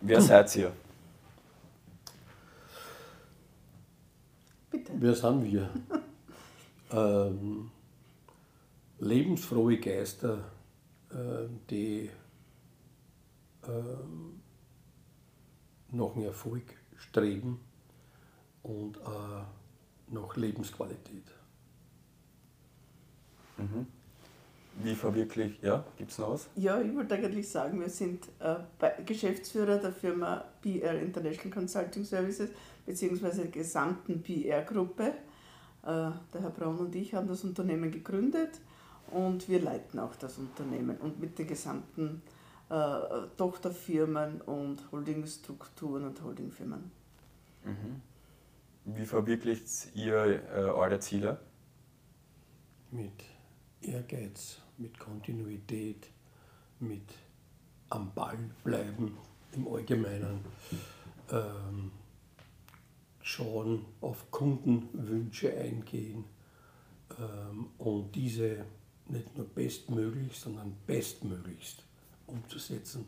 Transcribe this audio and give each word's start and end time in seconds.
Wer 0.00 0.20
seid 0.20 0.56
ihr? 0.56 0.72
Bitte. 4.70 4.92
Wer 4.94 5.14
sind 5.14 5.44
wir? 5.44 5.70
ähm, 6.92 7.70
lebensfrohe 8.98 9.78
Geister, 9.78 10.44
äh, 11.10 11.48
die 11.68 12.10
ähm, 13.66 14.40
nach 15.90 16.16
Erfolg 16.16 16.64
streben 16.96 17.60
und 18.62 18.96
äh, 18.96 19.42
nach 20.08 20.36
Lebensqualität. 20.36 21.24
Mhm. 23.58 23.86
Wie 24.82 24.94
verwirklicht, 24.94 25.62
ja, 25.62 25.84
gibt 25.96 26.10
es 26.10 26.18
noch 26.18 26.32
was? 26.32 26.48
Ja, 26.56 26.80
ich 26.80 26.94
wollte 26.94 27.14
eigentlich 27.14 27.48
sagen, 27.48 27.80
wir 27.80 27.88
sind 27.88 28.26
äh, 28.38 29.02
Geschäftsführer 29.04 29.78
der 29.78 29.92
Firma 29.92 30.44
PR 30.62 30.98
International 31.00 31.50
Consulting 31.50 32.04
Services 32.04 32.50
beziehungsweise 32.86 33.42
der 33.42 33.50
gesamten 33.50 34.22
PR-Gruppe. 34.22 35.14
Äh, 35.82 35.84
der 35.84 36.40
Herr 36.40 36.50
Braun 36.50 36.78
und 36.78 36.94
ich 36.94 37.14
haben 37.14 37.26
das 37.28 37.44
Unternehmen 37.44 37.90
gegründet 37.90 38.60
und 39.10 39.48
wir 39.48 39.60
leiten 39.60 39.98
auch 39.98 40.14
das 40.16 40.38
Unternehmen 40.38 40.96
und 40.98 41.20
mit 41.20 41.38
den 41.38 41.46
gesamten 41.46 42.22
äh, 42.68 42.74
Tochterfirmen 43.36 44.40
und 44.42 44.92
Holdingstrukturen 44.92 46.06
und 46.06 46.22
Holdingfirmen. 46.22 46.90
Mhm. 47.64 48.00
Wie 48.84 49.04
verwirklicht 49.04 49.94
ihr 49.94 50.42
äh, 50.54 50.60
eure 50.60 50.98
Ziele? 51.00 51.38
Mit 52.90 53.12
Ehrgeiz, 53.82 54.58
mit 54.78 54.98
Kontinuität, 54.98 56.08
mit 56.80 57.08
am 57.90 58.12
Ball 58.14 58.38
bleiben 58.64 59.16
im 59.52 59.68
Allgemeinen, 59.68 60.40
ähm, 61.30 61.90
schauen, 63.22 63.84
auf 64.00 64.30
Kundenwünsche 64.30 65.56
eingehen 65.56 66.24
ähm, 67.18 67.68
und 67.78 68.14
diese 68.14 68.64
nicht 69.06 69.36
nur 69.36 69.46
bestmöglich, 69.46 70.38
sondern 70.38 70.76
bestmöglichst 70.86 71.82
umzusetzen. 72.26 73.06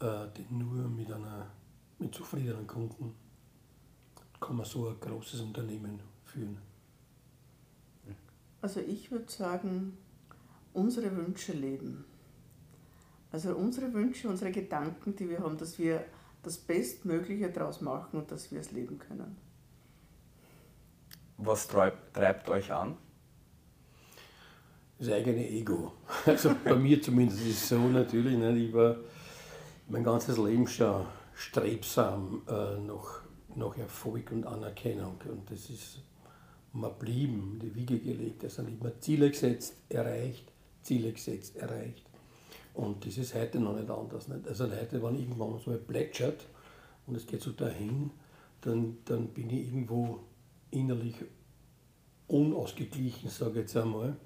Äh, 0.00 0.28
denn 0.36 0.58
nur 0.58 0.88
mit, 0.88 1.10
einer, 1.10 1.46
mit 1.98 2.14
zufriedenen 2.14 2.66
Kunden 2.66 3.14
kann 4.38 4.56
man 4.56 4.66
so 4.66 4.88
ein 4.88 5.00
großes 5.00 5.40
Unternehmen 5.40 6.00
führen. 6.24 6.58
Also 8.62 8.80
ich 8.80 9.10
würde 9.10 9.30
sagen, 9.30 9.96
unsere 10.72 11.16
Wünsche 11.16 11.52
leben. 11.52 12.04
Also 13.32 13.54
unsere 13.54 13.92
Wünsche, 13.92 14.28
unsere 14.28 14.50
Gedanken, 14.50 15.14
die 15.16 15.28
wir 15.28 15.40
haben, 15.40 15.56
dass 15.56 15.78
wir 15.78 16.04
das 16.42 16.58
Bestmögliche 16.58 17.50
daraus 17.50 17.80
machen 17.80 18.20
und 18.20 18.30
dass 18.30 18.50
wir 18.50 18.60
es 18.60 18.72
leben 18.72 18.98
können. 18.98 19.36
Was 21.36 21.68
treibt, 21.68 22.14
treibt 22.14 22.48
euch 22.48 22.72
an? 22.72 22.96
das 25.00 25.08
eigene 25.10 25.48
Ego. 25.48 25.92
Also 26.26 26.54
bei 26.62 26.74
mir 26.74 27.00
zumindest 27.00 27.40
ist 27.40 27.62
es 27.62 27.68
so 27.70 27.78
natürlich. 27.78 28.36
Nicht? 28.36 28.68
Ich 28.68 28.74
war 28.74 28.96
mein 29.88 30.04
ganzes 30.04 30.36
Leben 30.36 30.66
schon 30.68 31.06
strebsam 31.34 32.42
äh, 32.46 32.78
nach, 32.80 33.22
nach 33.56 33.76
Erfolg 33.78 34.30
und 34.30 34.46
Anerkennung. 34.46 35.16
Und 35.28 35.50
das 35.50 35.70
ist 35.70 36.02
mir 36.72 36.90
blieben, 36.90 37.58
die 37.62 37.74
Wiege 37.74 37.98
gelegt. 37.98 38.44
Es 38.44 38.56
sind 38.56 38.68
immer 38.68 38.98
Ziele 39.00 39.30
gesetzt, 39.30 39.74
erreicht, 39.88 40.50
Ziele 40.82 41.12
gesetzt, 41.12 41.56
erreicht. 41.56 42.04
Und 42.74 43.04
das 43.04 43.18
ist 43.18 43.34
heute 43.34 43.58
noch 43.58 43.76
nicht 43.76 43.90
anders. 43.90 44.28
Nicht? 44.28 44.46
Also 44.46 44.70
heute, 44.70 45.02
wenn 45.02 45.18
irgendwann 45.18 45.58
so 45.58 45.76
plätschert 45.76 46.46
und 47.06 47.16
es 47.16 47.26
geht 47.26 47.42
so 47.42 47.50
dahin, 47.50 48.10
dann, 48.60 48.98
dann 49.04 49.28
bin 49.28 49.50
ich 49.50 49.66
irgendwo 49.66 50.20
innerlich 50.70 51.16
unausgeglichen, 52.28 53.28
sage 53.28 53.50
ich 53.50 53.56
jetzt 53.56 53.76
einmal. 53.76 54.16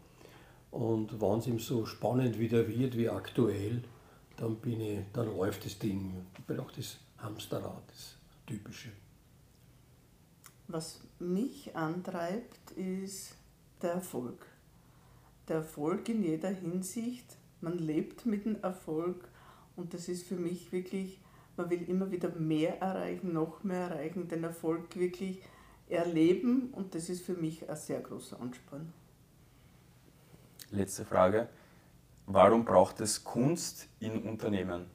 Und 0.70 1.20
wenn 1.20 1.38
es 1.38 1.46
ihm 1.46 1.58
so 1.58 1.86
spannend 1.86 2.38
wieder 2.38 2.68
wird 2.68 2.96
wie 2.96 3.08
aktuell, 3.08 3.82
dann, 4.36 4.56
bin 4.56 4.80
ich, 4.80 4.98
dann 5.12 5.26
läuft 5.26 5.64
das 5.64 5.78
Ding. 5.78 6.12
Ich 6.36 6.44
bin 6.44 6.58
auch 6.58 6.70
das 6.72 6.98
Hamsterrad, 7.18 7.82
das 7.88 8.16
Typische. 8.46 8.90
Was 10.66 11.00
mich 11.18 11.76
antreibt, 11.76 12.72
ist 12.72 13.36
der 13.82 13.92
Erfolg. 13.92 14.46
Der 15.48 15.56
Erfolg 15.56 16.08
in 16.08 16.22
jeder 16.22 16.48
Hinsicht. 16.48 17.36
Man 17.60 17.78
lebt 17.78 18.26
mit 18.26 18.44
dem 18.44 18.62
Erfolg 18.62 19.28
und 19.76 19.94
das 19.94 20.08
ist 20.08 20.26
für 20.26 20.36
mich 20.36 20.72
wirklich, 20.72 21.20
man 21.56 21.70
will 21.70 21.82
immer 21.88 22.10
wieder 22.10 22.30
mehr 22.30 22.80
erreichen, 22.80 23.32
noch 23.32 23.62
mehr 23.62 23.88
erreichen, 23.88 24.28
den 24.28 24.44
Erfolg 24.44 24.96
wirklich 24.96 25.42
erleben 25.88 26.70
und 26.72 26.94
das 26.94 27.08
ist 27.08 27.24
für 27.24 27.34
mich 27.34 27.68
ein 27.68 27.76
sehr 27.76 28.00
großer 28.00 28.40
Ansporn. 28.40 28.92
Letzte 30.70 31.04
Frage. 31.04 31.48
Warum 32.26 32.64
braucht 32.64 33.00
es 33.00 33.22
Kunst 33.22 33.88
in 34.00 34.22
Unternehmen? 34.22 34.86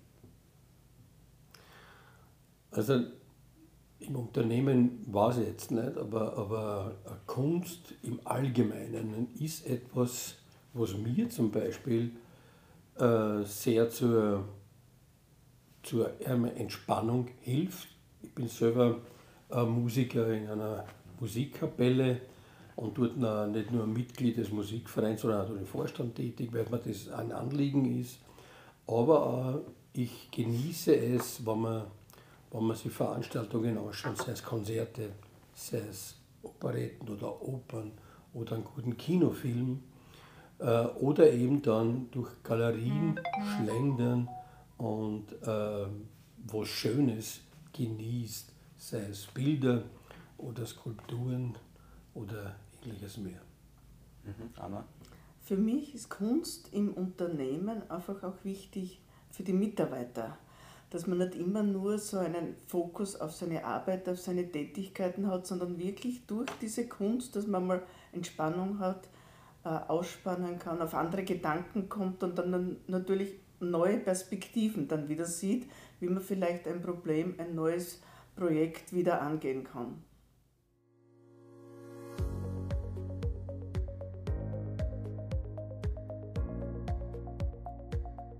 Also 2.71 3.03
im 3.99 4.15
Unternehmen 4.15 5.03
weiß 5.07 5.39
ich 5.39 5.47
jetzt 5.47 5.71
nicht, 5.71 5.97
aber, 5.97 6.37
aber 6.37 6.95
Kunst 7.25 7.93
im 8.03 8.19
Allgemeinen 8.23 9.27
ist 9.39 9.67
etwas, 9.67 10.35
was 10.73 10.95
mir 10.97 11.29
zum 11.29 11.51
Beispiel 11.51 12.11
äh, 12.97 13.43
sehr 13.43 13.89
zur, 13.89 14.45
zur 15.83 16.11
Entspannung 16.21 17.27
hilft. 17.41 17.89
Ich 18.21 18.33
bin 18.33 18.47
selber 18.47 18.99
Musiker 19.65 20.31
in 20.31 20.47
einer 20.47 20.85
Musikkapelle 21.19 22.21
und 22.75 22.97
dort 22.97 23.17
nicht 23.51 23.71
nur 23.71 23.85
Mitglied 23.85 24.37
des 24.37 24.51
Musikvereins, 24.51 25.21
sondern 25.21 25.45
auch 25.45 25.49
im 25.49 25.65
Vorstand 25.65 26.15
tätig, 26.15 26.49
weil 26.53 26.65
mir 26.69 26.77
das 26.77 27.09
ein 27.09 27.31
Anliegen 27.31 27.99
ist. 27.99 28.19
Aber 28.87 29.61
ich 29.93 30.31
genieße 30.31 30.95
es, 30.95 31.45
wenn 31.45 31.59
man, 31.59 31.83
wenn 32.51 32.63
man 32.63 32.75
sich 32.75 32.91
Veranstaltungen 32.91 33.77
anschaut, 33.77 34.17
sei 34.17 34.31
es 34.31 34.43
Konzerte, 34.43 35.11
sei 35.53 35.79
es 35.89 36.15
Operetten 36.41 37.09
oder 37.09 37.41
Opern 37.41 37.91
oder 38.33 38.55
einen 38.55 38.63
guten 38.63 38.97
Kinofilm 38.97 39.83
äh, 40.59 40.85
oder 40.85 41.31
eben 41.31 41.61
dann 41.61 42.09
durch 42.11 42.31
Galerien 42.43 43.19
schlendern 43.55 44.29
und 44.77 45.31
äh, 45.43 45.85
was 46.47 46.67
Schönes 46.67 47.41
genießt, 47.73 48.51
sei 48.77 49.05
es 49.09 49.27
Bilder 49.27 49.83
oder 50.37 50.65
Skulpturen 50.65 51.55
oder 52.13 52.55
ähnliches 52.83 53.17
mehr. 53.17 53.41
Mhm. 54.23 54.49
Anna? 54.57 54.85
Für 55.41 55.57
mich 55.57 55.95
ist 55.95 56.09
Kunst 56.09 56.71
im 56.73 56.93
Unternehmen 56.93 57.89
einfach 57.89 58.23
auch 58.23 58.43
wichtig 58.43 59.01
für 59.31 59.43
die 59.43 59.53
Mitarbeiter, 59.53 60.37
dass 60.89 61.07
man 61.07 61.19
nicht 61.19 61.35
immer 61.35 61.63
nur 61.63 61.99
so 61.99 62.17
einen 62.17 62.55
Fokus 62.67 63.15
auf 63.15 63.33
seine 63.33 63.63
Arbeit, 63.63 64.09
auf 64.09 64.19
seine 64.19 64.51
Tätigkeiten 64.51 65.27
hat, 65.27 65.45
sondern 65.45 65.77
wirklich 65.77 66.25
durch 66.25 66.49
diese 66.61 66.87
Kunst, 66.87 67.35
dass 67.35 67.47
man 67.47 67.67
mal 67.67 67.83
Entspannung 68.11 68.79
hat, 68.79 69.07
äh, 69.63 69.69
ausspannen 69.69 70.57
kann, 70.57 70.81
auf 70.81 70.93
andere 70.95 71.23
Gedanken 71.23 71.89
kommt 71.89 72.23
und 72.23 72.37
dann 72.37 72.77
natürlich 72.87 73.33
neue 73.59 73.97
Perspektiven 73.97 74.87
dann 74.87 75.09
wieder 75.09 75.25
sieht, 75.25 75.69
wie 75.99 76.07
man 76.07 76.23
vielleicht 76.23 76.67
ein 76.67 76.81
Problem, 76.81 77.35
ein 77.37 77.55
neues 77.55 78.01
Projekt 78.35 78.93
wieder 78.93 79.21
angehen 79.21 79.63
kann. 79.65 80.01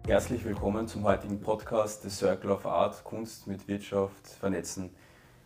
Herzlich 0.09 0.43
willkommen 0.43 0.87
zum 0.87 1.03
heutigen 1.03 1.39
Podcast 1.39 2.01
The 2.01 2.09
Circle 2.09 2.49
of 2.49 2.65
Art, 2.65 3.03
Kunst 3.03 3.45
mit 3.45 3.67
Wirtschaft 3.67 4.27
vernetzen. 4.39 4.89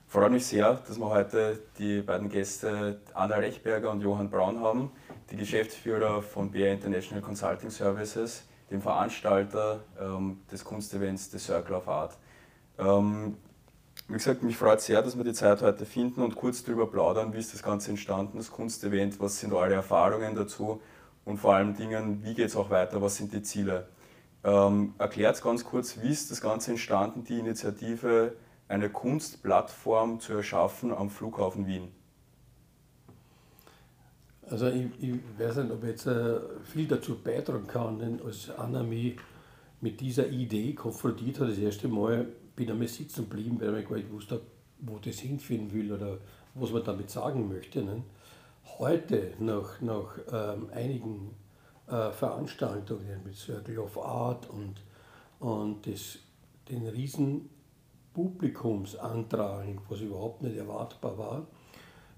Ich 0.07 0.13
freue 0.13 0.29
mich 0.29 0.45
sehr, 0.45 0.75
dass 0.87 0.97
wir 0.97 1.09
heute 1.09 1.59
die 1.77 2.01
beiden 2.01 2.29
Gäste 2.29 3.01
Anna 3.13 3.35
Rechberger 3.35 3.91
und 3.91 3.99
Johann 3.99 4.29
Braun 4.29 4.61
haben, 4.61 4.89
die 5.29 5.35
Geschäftsführer 5.35 6.21
von 6.21 6.49
BR 6.49 6.71
International 6.71 7.21
Consulting 7.21 7.71
Services, 7.71 8.45
dem 8.71 8.81
Veranstalter 8.81 9.81
ähm, 9.99 10.39
des 10.49 10.63
Kunstevents 10.63 11.29
The 11.29 11.39
Circle 11.39 11.75
of 11.75 11.89
Art. 11.89 12.17
Ähm, 12.79 13.35
wie 14.07 14.13
gesagt, 14.13 14.43
mich 14.43 14.55
freut 14.55 14.79
sehr, 14.79 15.01
dass 15.01 15.17
wir 15.17 15.25
die 15.25 15.33
Zeit 15.33 15.61
heute 15.61 15.85
finden 15.85 16.21
und 16.21 16.35
kurz 16.35 16.63
darüber 16.63 16.89
plaudern, 16.89 17.33
wie 17.33 17.39
ist 17.39 17.53
das 17.53 17.63
Ganze 17.63 17.89
entstanden, 17.89 18.37
das 18.37 18.49
Kunstevent, 18.49 19.19
was 19.19 19.41
sind 19.41 19.51
eure 19.51 19.73
Erfahrungen 19.73 20.35
dazu 20.35 20.81
und 21.25 21.35
vor 21.35 21.53
allem 21.53 21.75
Dingen, 21.75 22.23
wie 22.23 22.33
geht 22.33 22.47
es 22.47 22.55
auch 22.55 22.69
weiter, 22.69 23.01
was 23.01 23.17
sind 23.17 23.33
die 23.33 23.41
Ziele. 23.41 23.89
Ähm, 24.43 24.93
erklärt 24.97 25.41
ganz 25.41 25.63
kurz, 25.63 26.01
wie 26.01 26.09
ist 26.09 26.29
das 26.29 26.41
Ganze 26.41 26.71
entstanden, 26.71 27.23
die 27.23 27.39
Initiative, 27.39 28.35
eine 28.67 28.89
Kunstplattform 28.89 30.19
zu 30.19 30.33
erschaffen 30.33 30.93
am 30.93 31.09
Flughafen 31.09 31.65
Wien? 31.67 31.89
Also 34.49 34.67
ich, 34.67 34.87
ich 34.99 35.13
weiß 35.37 35.57
nicht, 35.57 35.71
ob 35.71 35.83
ich 35.83 35.89
jetzt 35.89 36.07
äh, 36.07 36.39
viel 36.65 36.87
dazu 36.87 37.15
beitragen 37.15 37.67
kann, 37.67 37.99
denn 37.99 38.21
als 38.21 38.49
Anna 38.49 38.83
mich 38.83 39.15
mit 39.79 40.01
dieser 40.01 40.27
Idee 40.27 40.73
konfrontiert 40.73 41.39
hat, 41.39 41.49
das 41.49 41.57
erste 41.57 41.87
Mal 41.87 42.27
bin 42.55 42.69
einmal 42.69 42.87
sitzen 42.87 43.29
geblieben, 43.29 43.57
weil 43.61 43.79
ich 43.79 43.87
gar 43.87 43.95
nicht 43.95 44.11
wusste, 44.11 44.41
wo 44.79 44.97
das 44.97 45.19
hinführen 45.19 45.71
will 45.71 45.91
oder 45.91 46.17
was 46.55 46.71
man 46.71 46.83
damit 46.83 47.09
sagen 47.09 47.47
möchte. 47.47 47.83
Ne? 47.83 48.03
Heute, 48.79 49.31
nach, 49.39 49.81
nach 49.81 50.17
ähm, 50.31 50.69
einigen 50.73 51.31
äh, 51.87 52.11
Veranstaltungen 52.11 53.23
mit 53.23 53.35
Circle 53.35 53.79
of 53.79 53.97
Art 53.97 54.49
und, 54.49 54.75
und 55.39 55.85
das, 55.85 56.19
den 56.69 56.87
riesen 56.87 57.49
Publikumsantrag, 58.13 59.65
was 59.89 60.01
überhaupt 60.01 60.41
nicht 60.43 60.55
erwartbar 60.55 61.17
war, 61.17 61.47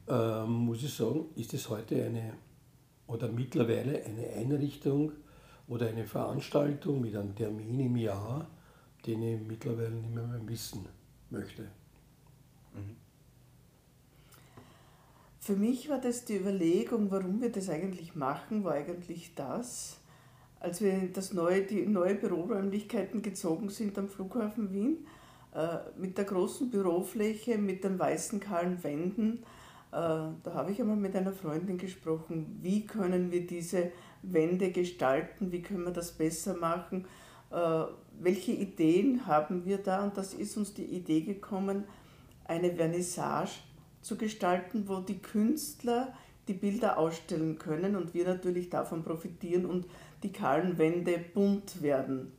ähm, 0.08 0.52
muss 0.52 0.84
ich 0.84 0.94
sagen, 0.94 1.26
ist 1.36 1.54
es 1.54 1.70
heute 1.70 2.04
eine 2.04 2.34
oder 3.08 3.28
mittlerweile 3.28 4.04
eine 4.04 4.28
Einrichtung 4.36 5.12
oder 5.68 5.88
eine 5.88 6.06
Veranstaltung 6.06 7.02
mit 7.02 7.16
einem 7.16 7.36
Termin 7.36 7.80
im 7.80 7.98
Jahr, 7.98 8.48
den 9.06 9.22
ich 9.22 9.40
mittlerweile 9.40 9.92
nicht 9.92 10.14
mehr, 10.14 10.28
mehr 10.28 10.48
wissen 10.48 10.86
möchte. 11.30 11.64
Mhm. 12.74 13.05
Für 15.46 15.56
mich 15.56 15.90
war 15.90 16.00
das 16.00 16.26
die 16.26 16.38
Überlegung, 16.38 17.12
warum 17.12 17.40
wir 17.40 17.52
das 17.52 17.70
eigentlich 17.70 18.16
machen, 18.16 18.64
war 18.64 18.74
eigentlich 18.74 19.34
das, 19.36 20.00
als 20.60 20.82
wir 20.82 21.10
das 21.14 21.34
neue, 21.34 21.62
die 21.62 21.86
neue 21.86 22.16
Büroräumlichkeiten 22.16 23.22
gezogen 23.22 23.70
sind 23.70 23.96
am 24.00 24.10
Flughafen 24.10 24.74
Wien, 24.74 25.06
äh, 25.54 25.78
mit 26.00 26.18
der 26.18 26.26
großen 26.26 26.72
Bürofläche, 26.72 27.60
mit 27.60 27.84
den 27.84 28.00
weißen 28.00 28.40
kahlen 28.40 28.84
Wänden, 28.84 29.44
äh, 29.92 29.92
da 29.92 30.34
habe 30.56 30.72
ich 30.72 30.82
einmal 30.82 30.96
mit 30.96 31.16
einer 31.16 31.32
Freundin 31.32 31.78
gesprochen, 31.78 32.58
wie 32.64 32.88
können 32.88 33.32
wir 33.32 33.46
diese 33.46 33.92
Wände 34.24 34.72
gestalten, 34.72 35.52
wie 35.52 35.62
können 35.62 35.84
wir 35.84 35.94
das 35.94 36.12
besser 36.14 36.56
machen, 36.56 37.06
äh, 37.52 37.84
welche 38.20 38.52
Ideen 38.52 39.28
haben 39.28 39.64
wir 39.64 39.78
da? 39.78 40.06
Und 40.06 40.18
das 40.18 40.34
ist 40.34 40.58
uns 40.58 40.74
die 40.74 40.86
Idee 40.86 41.22
gekommen, 41.22 41.84
eine 42.46 42.74
Vernissage 42.74 43.52
zu 44.06 44.18
gestalten, 44.18 44.88
wo 44.88 45.00
die 45.00 45.18
Künstler 45.18 46.14
die 46.48 46.54
Bilder 46.54 47.00
ausstellen 47.00 47.58
können 47.58 47.96
und 47.96 48.14
wir 48.14 48.24
natürlich 48.26 48.70
davon 48.70 49.04
profitieren 49.04 49.66
und 49.66 49.88
die 50.22 50.32
kahlen 50.32 50.78
Wände 50.78 51.20
bunt 51.34 51.82
werden. 51.82 52.32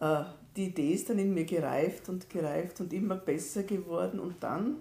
Äh, 0.00 0.24
die 0.54 0.66
Idee 0.66 0.92
ist 0.92 1.08
dann 1.08 1.18
in 1.18 1.32
mir 1.32 1.46
gereift 1.46 2.10
und 2.10 2.28
gereift 2.28 2.82
und 2.82 2.92
immer 2.92 3.16
besser 3.16 3.62
geworden 3.62 4.20
und 4.20 4.42
dann 4.42 4.76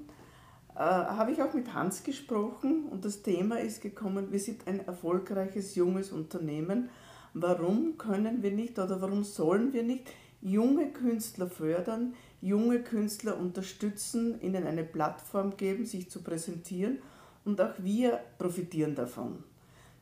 äh, 0.75 0.79
habe 0.79 1.31
ich 1.31 1.41
auch 1.41 1.53
mit 1.53 1.73
Hans 1.73 2.03
gesprochen 2.03 2.87
und 2.91 3.05
das 3.05 3.21
Thema 3.21 3.61
ist 3.61 3.81
gekommen, 3.81 4.33
wir 4.33 4.39
sind 4.39 4.67
ein 4.67 4.85
erfolgreiches 4.85 5.75
junges 5.75 6.11
Unternehmen. 6.11 6.89
Warum 7.33 7.97
können 7.97 8.43
wir 8.43 8.51
nicht 8.51 8.77
oder 8.79 8.99
warum 8.99 9.23
sollen 9.23 9.71
wir 9.71 9.83
nicht 9.83 10.09
junge 10.41 10.91
Künstler 10.91 11.47
fördern, 11.47 12.15
junge 12.41 12.81
Künstler 12.81 13.37
unterstützen, 13.37 14.41
ihnen 14.41 14.65
eine 14.65 14.83
Plattform 14.83 15.55
geben, 15.57 15.85
sich 15.85 16.09
zu 16.09 16.23
präsentieren 16.23 16.99
und 17.45 17.61
auch 17.61 17.73
wir 17.77 18.19
profitieren 18.37 18.95
davon. 18.95 19.43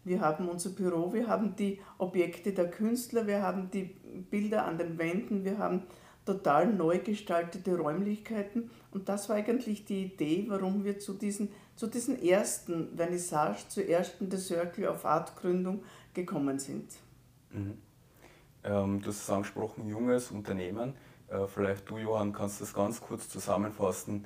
Wir 0.06 0.22
haben 0.22 0.48
unser 0.48 0.70
Büro, 0.70 1.14
wir 1.14 1.28
haben 1.28 1.56
die 1.56 1.80
Objekte 1.98 2.54
der 2.54 2.72
Künstler, 2.72 3.28
wir 3.28 3.42
haben 3.42 3.70
die 3.70 3.84
Bilder 4.32 4.66
an 4.66 4.78
den 4.78 4.98
Wänden, 4.98 5.44
wir 5.44 5.58
haben 5.58 5.84
total 6.26 6.72
neu 6.74 7.00
gestaltete 7.00 7.78
Räumlichkeiten 7.78 8.70
und 8.92 9.10
das 9.10 9.30
war 9.30 9.36
eigentlich 9.36 9.86
die 9.86 10.06
Idee, 10.06 10.46
warum 10.48 10.84
wir 10.84 11.00
zu 11.00 11.14
diesen, 11.14 11.50
zu 11.76 11.88
diesen 11.88 12.22
ersten 12.24 12.96
Vernissage, 12.96 13.68
zur 13.68 13.86
ersten 13.88 14.32
The 14.32 14.38
Circle 14.38 14.88
of 14.88 15.06
Art 15.06 15.36
Gründung 15.36 15.84
gekommen 16.14 16.60
sind. 16.60 16.92
Mhm. 17.52 17.78
Ähm, 18.64 19.02
du 19.02 19.08
hast 19.10 19.24
es 19.24 19.30
angesprochen, 19.30 19.88
junges 19.88 20.32
Unternehmen. 20.32 20.94
Äh, 21.30 21.48
vielleicht 21.48 21.90
du, 21.90 21.98
Johann, 21.98 22.34
kannst 22.34 22.62
das 22.62 22.74
ganz 22.74 23.02
kurz 23.02 23.30
zusammenfassen. 23.30 24.26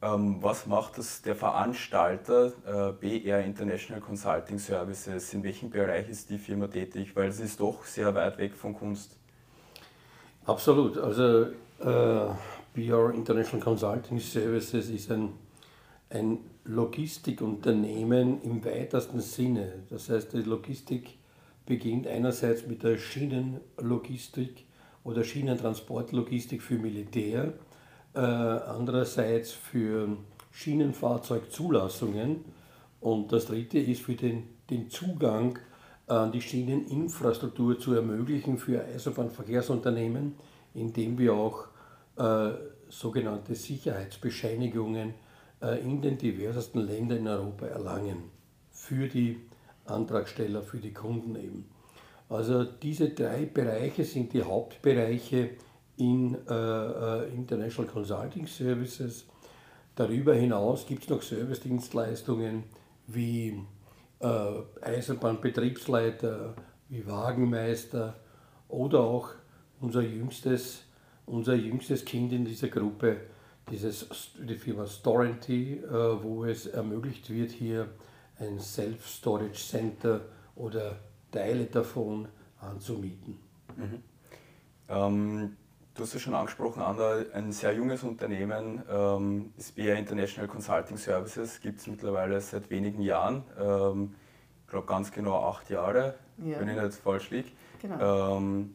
Ähm, 0.00 0.36
was 0.40 0.66
macht 0.66 0.98
das 0.98 1.22
der 1.22 1.34
Veranstalter 1.34 2.52
äh, 2.66 2.92
BR 2.92 3.44
International 3.44 4.00
Consulting 4.00 4.58
Services? 4.58 5.34
In 5.34 5.42
welchem 5.42 5.70
Bereich 5.70 6.08
ist 6.08 6.30
die 6.30 6.38
Firma 6.38 6.68
tätig? 6.68 7.16
Weil 7.16 7.28
es 7.28 7.40
ist 7.40 7.58
doch 7.58 7.84
sehr 7.84 8.14
weit 8.14 8.38
weg 8.38 8.54
von 8.54 8.74
Kunst. 8.74 9.16
Absolut. 10.44 10.98
Also 10.98 11.46
äh, 11.80 12.28
BR 12.74 13.12
International 13.12 13.60
Consulting 13.60 14.20
Services 14.20 14.88
ist 14.88 15.10
ein, 15.10 15.32
ein 16.10 16.38
Logistikunternehmen 16.64 18.40
im 18.42 18.64
weitesten 18.64 19.20
Sinne. 19.20 19.82
Das 19.90 20.08
heißt, 20.08 20.32
die 20.32 20.42
Logistik 20.42 21.18
beginnt 21.66 22.06
einerseits 22.06 22.66
mit 22.68 22.84
der 22.84 22.98
Schienenlogistik 22.98 24.67
oder 25.08 25.24
Schienentransportlogistik 25.24 26.60
für 26.62 26.74
Militär, 26.74 27.54
äh, 28.14 28.18
andererseits 28.20 29.52
für 29.52 30.18
Schienenfahrzeugzulassungen 30.52 32.44
und 33.00 33.32
das 33.32 33.46
dritte 33.46 33.78
ist 33.78 34.02
für 34.02 34.14
den, 34.14 34.42
den 34.68 34.90
Zugang 34.90 35.58
an 36.08 36.30
die 36.30 36.42
Schieneninfrastruktur 36.42 37.78
zu 37.78 37.94
ermöglichen 37.94 38.58
für 38.58 38.84
Eisenbahnverkehrsunternehmen, 38.84 40.34
indem 40.74 41.16
wir 41.18 41.32
auch 41.32 41.68
äh, 42.16 42.50
sogenannte 42.90 43.54
Sicherheitsbescheinigungen 43.54 45.14
äh, 45.62 45.80
in 45.80 46.02
den 46.02 46.18
diversesten 46.18 46.80
Ländern 46.80 47.18
in 47.18 47.28
Europa 47.28 47.66
erlangen 47.66 48.24
für 48.70 49.08
die 49.08 49.40
Antragsteller, 49.86 50.60
für 50.60 50.78
die 50.78 50.92
Kunden 50.92 51.34
eben. 51.36 51.77
Also 52.28 52.64
diese 52.64 53.10
drei 53.10 53.46
Bereiche 53.46 54.04
sind 54.04 54.32
die 54.32 54.42
Hauptbereiche 54.42 55.50
in 55.96 56.36
äh, 56.48 56.54
äh, 56.54 57.34
International 57.34 57.90
Consulting 57.90 58.46
Services. 58.46 59.24
Darüber 59.94 60.34
hinaus 60.34 60.86
gibt 60.86 61.04
es 61.04 61.08
noch 61.08 61.22
Servicedienstleistungen 61.22 62.64
wie 63.06 63.58
äh, 64.20 64.82
Eisenbahnbetriebsleiter, 64.82 66.54
wie 66.88 67.06
Wagenmeister 67.06 68.14
oder 68.68 69.00
auch 69.00 69.30
unser 69.80 70.02
jüngstes, 70.02 70.82
unser 71.26 71.54
jüngstes 71.54 72.04
Kind 72.04 72.32
in 72.32 72.44
dieser 72.44 72.68
Gruppe, 72.68 73.16
dieses, 73.70 74.06
die 74.38 74.54
Firma 74.54 74.86
Storenty, 74.86 75.78
äh, 75.78 76.22
wo 76.22 76.44
es 76.44 76.66
ermöglicht 76.66 77.30
wird, 77.30 77.50
hier 77.50 77.88
ein 78.38 78.60
Self-Storage 78.60 79.54
Center 79.54 80.20
oder 80.54 80.98
Teile 81.30 81.66
davon 81.66 82.28
anzumieten. 82.60 83.38
Mhm. 83.76 84.02
Ähm, 84.88 85.56
du 85.94 86.02
hast 86.02 86.14
es 86.14 86.22
schon 86.22 86.34
angesprochen, 86.34 86.82
Anna, 86.82 87.24
ein 87.34 87.52
sehr 87.52 87.74
junges 87.74 88.02
Unternehmen, 88.02 88.82
ähm, 88.90 89.52
das 89.56 89.72
BR 89.72 89.96
International 89.96 90.48
Consulting 90.48 90.96
Services, 90.96 91.60
gibt 91.60 91.80
es 91.80 91.86
mittlerweile 91.86 92.40
seit 92.40 92.70
wenigen 92.70 93.02
Jahren. 93.02 93.44
Ähm, 93.60 94.14
ich 94.64 94.70
glaube 94.70 94.86
ganz 94.86 95.10
genau 95.12 95.44
acht 95.44 95.70
Jahre, 95.70 96.14
ja. 96.38 96.60
wenn 96.60 96.68
ich 96.68 96.80
nicht 96.80 96.94
falsch 96.94 97.30
liege. 97.30 97.48
Genau. 97.80 98.36
Ähm, 98.36 98.74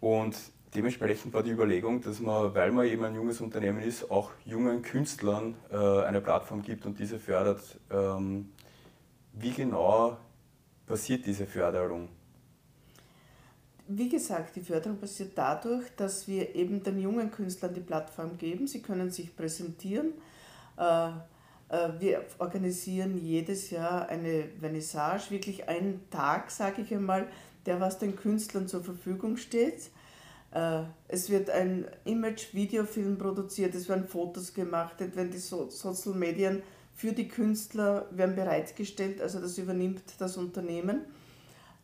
und 0.00 0.36
dementsprechend 0.74 1.32
war 1.34 1.42
die 1.42 1.50
Überlegung, 1.50 2.02
dass 2.02 2.20
man, 2.20 2.54
weil 2.54 2.70
man 2.72 2.86
eben 2.86 3.04
ein 3.04 3.14
junges 3.14 3.40
Unternehmen 3.40 3.80
ist, 3.80 4.10
auch 4.10 4.30
jungen 4.44 4.82
Künstlern 4.82 5.56
äh, 5.70 5.76
eine 5.76 6.20
Plattform 6.20 6.62
gibt 6.62 6.86
und 6.86 6.98
diese 6.98 7.18
fördert. 7.18 7.80
Ähm, 7.90 8.50
wie 9.32 9.50
genau 9.50 10.16
passiert 10.86 11.26
diese 11.26 11.46
Förderung? 11.46 12.08
Wie 13.88 14.08
gesagt, 14.08 14.56
die 14.56 14.62
Förderung 14.62 14.98
passiert 14.98 15.32
dadurch, 15.36 15.84
dass 15.96 16.26
wir 16.26 16.54
eben 16.54 16.82
den 16.82 16.98
jungen 16.98 17.30
Künstlern 17.30 17.72
die 17.72 17.80
Plattform 17.80 18.36
geben. 18.36 18.66
Sie 18.66 18.82
können 18.82 19.10
sich 19.10 19.36
präsentieren. 19.36 20.12
Äh, 20.76 21.10
äh, 21.68 21.88
wir 21.98 22.24
organisieren 22.38 23.16
jedes 23.16 23.70
Jahr 23.70 24.08
eine 24.08 24.48
Vernissage, 24.60 25.30
wirklich 25.30 25.68
einen 25.68 26.08
Tag, 26.10 26.50
sage 26.50 26.82
ich 26.82 26.92
einmal, 26.92 27.28
der 27.64 27.80
was 27.80 27.98
den 27.98 28.16
Künstlern 28.16 28.68
zur 28.68 28.82
Verfügung 28.82 29.36
steht. 29.36 29.90
Äh, 30.52 30.82
es 31.08 31.30
wird 31.30 31.50
ein 31.50 31.86
Image-Videofilm 32.04 33.18
produziert, 33.18 33.74
es 33.74 33.88
werden 33.88 34.06
Fotos 34.06 34.54
gemacht, 34.54 34.98
werden 34.98 35.30
die 35.30 35.38
Social 35.38 36.14
Medien 36.14 36.62
für 36.96 37.12
die 37.12 37.28
Künstler 37.28 38.06
werden 38.10 38.34
bereitgestellt, 38.34 39.20
also 39.20 39.38
das 39.38 39.58
übernimmt 39.58 40.02
das 40.18 40.38
Unternehmen. 40.38 41.02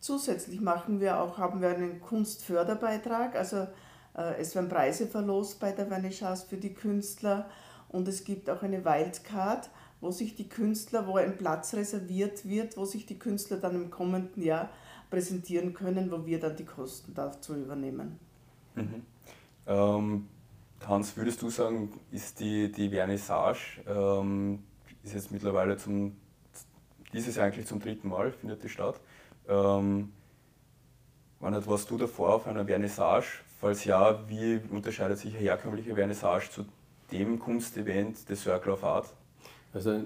Zusätzlich 0.01 0.61
machen 0.61 1.01
wir 1.01 1.21
auch, 1.21 1.37
haben 1.37 1.61
wir 1.61 1.69
einen 1.69 2.01
Kunstförderbeitrag, 2.01 3.37
also 3.37 3.69
äh, 4.17 4.41
es 4.41 4.55
werden 4.55 4.71
Preise 4.71 5.07
verlost 5.07 5.61
bei 5.61 5.71
der 5.73 5.87
Vernissage 5.87 6.47
für 6.49 6.57
die 6.57 6.73
Künstler 6.73 7.49
und 7.91 8.09
es 8.09 8.25
gibt 8.25 8.49
auch 8.49 8.63
eine 8.63 8.87
Wildcard, 8.87 9.69
wo 10.01 10.11
sich 10.11 10.35
die 10.35 10.49
Künstler, 10.49 11.07
wo 11.07 11.19
ein 11.19 11.37
Platz 11.37 11.75
reserviert 11.75 12.49
wird, 12.49 12.79
wo 12.79 12.87
sich 12.87 13.05
die 13.05 13.19
Künstler 13.19 13.59
dann 13.59 13.75
im 13.75 13.91
kommenden 13.91 14.43
Jahr 14.43 14.71
präsentieren 15.11 15.75
können, 15.75 16.11
wo 16.11 16.25
wir 16.25 16.41
dann 16.41 16.57
die 16.57 16.65
Kosten 16.65 17.13
dazu 17.13 17.55
übernehmen. 17.55 18.19
Mhm. 18.75 19.03
Ähm, 19.67 20.27
Hans, 20.89 21.17
würdest 21.19 21.43
du 21.43 21.51
sagen, 21.51 21.93
ist 22.11 22.41
die, 22.41 22.73
die 22.73 22.89
Vernissage 22.89 23.83
ähm, 23.87 24.61
ist 25.05 25.15
jetzt 25.15 25.33
mittlerweile 25.33 25.77
zum, 25.77 26.17
dieses 27.13 27.37
Jahr 27.37 27.47
eigentlich 27.47 27.67
zum 27.67 27.81
dritten 27.81 28.09
Mal 28.09 28.33
findet 28.33 28.63
die 28.63 28.69
statt. 28.69 29.01
Ähm, 29.49 30.13
warst 31.41 31.91
du 31.91 31.99
davor 31.99 32.35
auf 32.35 32.47
einer 32.47 32.65
Vernissage 32.65 33.43
Falls 33.63 33.85
ja, 33.85 34.29
wie 34.29 34.61
unterscheidet 34.71 35.19
sich 35.19 35.37
eine 35.37 35.45
herkömmliche 35.45 35.95
Vernissage 35.95 36.51
zu 36.51 36.65
dem 37.13 37.39
Kunstevent 37.39 38.29
des 38.29 38.43
Circle 38.43 38.73
of 38.73 38.83
Art? 38.83 39.07
Also 39.73 40.01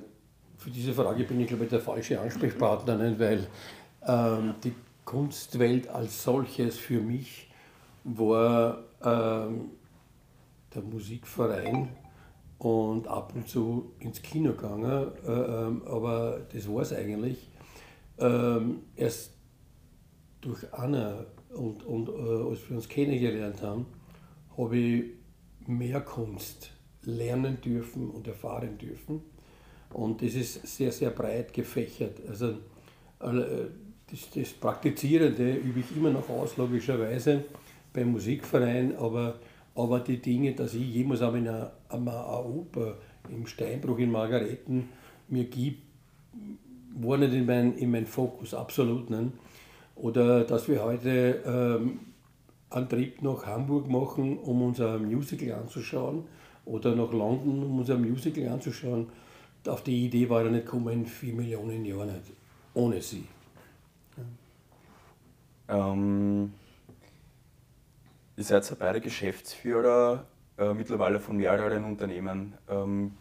für 0.58 0.68
diese 0.68 0.92
Frage 0.92 1.24
bin 1.24 1.40
ich, 1.40 1.48
glaube 1.48 1.64
ich, 1.64 1.70
der 1.70 1.80
falsche 1.80 2.20
Ansprechpartner, 2.20 2.98
nicht? 2.98 3.18
weil 3.18 3.46
ähm, 4.06 4.56
die 4.62 4.74
Kunstwelt 5.06 5.88
als 5.88 6.22
solches 6.22 6.76
für 6.76 7.00
mich 7.00 7.50
war 8.04 8.84
ähm, 9.02 9.70
der 10.74 10.82
Musikverein 10.82 11.88
und 12.58 13.06
ab 13.06 13.32
und 13.34 13.48
zu 13.48 13.92
ins 14.00 14.22
Kino 14.22 14.52
gegangen, 14.52 15.12
äh, 15.26 15.30
ähm, 15.30 15.82
aber 15.86 16.40
das 16.52 16.68
war 16.68 16.82
es 16.82 16.92
eigentlich. 16.92 17.50
Ähm, 18.18 18.80
erst 18.96 19.32
durch 20.40 20.72
Anna 20.72 21.26
und, 21.54 21.84
und 21.84 22.08
äh, 22.08 22.50
als 22.50 22.68
wir 22.68 22.76
uns 22.76 22.88
kennengelernt 22.88 23.62
haben, 23.62 23.86
habe 24.56 24.76
ich 24.76 25.04
mehr 25.66 26.00
Kunst 26.00 26.70
lernen 27.02 27.60
dürfen 27.60 28.10
und 28.10 28.26
erfahren 28.26 28.78
dürfen. 28.78 29.22
Und 29.92 30.22
das 30.22 30.34
ist 30.34 30.66
sehr, 30.66 30.92
sehr 30.92 31.10
breit 31.10 31.52
gefächert. 31.52 32.20
Also 32.28 32.48
äh, 33.20 33.68
das, 34.10 34.30
das 34.34 34.52
Praktizierende 34.52 35.54
übe 35.54 35.80
ich 35.80 35.96
immer 35.96 36.10
noch 36.10 36.28
aus, 36.28 36.56
logischerweise, 36.56 37.44
beim 37.92 38.12
Musikverein, 38.12 38.96
aber, 38.96 39.38
aber 39.74 40.00
die 40.00 40.18
Dinge, 40.18 40.52
dass 40.52 40.74
ich 40.74 40.94
jemals 40.94 41.22
einmal 41.22 41.40
eine, 41.40 41.72
eine 41.88 42.10
Oper 42.10 42.98
im 43.28 43.46
Steinbruch 43.46 43.98
in 43.98 44.10
Margareten 44.10 44.88
mir 45.28 45.44
gibt, 45.44 45.82
war 46.98 47.18
nicht 47.18 47.34
in 47.34 47.46
mein, 47.46 47.76
in 47.76 47.90
mein 47.90 48.06
Fokus, 48.06 48.54
absolut 48.54 49.10
nicht. 49.10 49.32
Oder 49.96 50.44
dass 50.44 50.68
wir 50.68 50.82
heute 50.82 51.42
ähm, 51.46 52.00
einen 52.70 52.88
Trip 52.88 53.22
nach 53.22 53.46
Hamburg 53.46 53.88
machen, 53.88 54.38
um 54.38 54.62
uns 54.62 54.80
ein 54.80 55.04
Musical 55.04 55.52
anzuschauen, 55.52 56.24
oder 56.64 56.94
nach 56.94 57.12
London, 57.12 57.62
um 57.62 57.78
uns 57.78 57.90
ein 57.90 58.02
Musical 58.02 58.48
anzuschauen. 58.48 59.08
Auf 59.66 59.82
die 59.82 60.04
Idee 60.04 60.28
war 60.28 60.44
er 60.44 60.50
nicht 60.50 60.66
gekommen 60.66 60.92
in 60.92 61.06
vier 61.06 61.34
Millionen 61.34 61.84
Jahren 61.84 62.08
nicht, 62.08 62.32
ohne 62.74 63.00
sie. 63.00 63.24
Ja. 65.68 65.92
Ähm, 65.92 66.52
ihr 68.36 68.44
seid 68.44 68.68
ja 68.68 68.76
beide 68.78 69.00
Geschäftsführer 69.00 70.26
äh, 70.58 70.72
mittlerweile 70.72 71.20
von 71.20 71.36
mehreren 71.36 71.84
Unternehmen. 71.84 72.54
Ähm, 72.68 73.12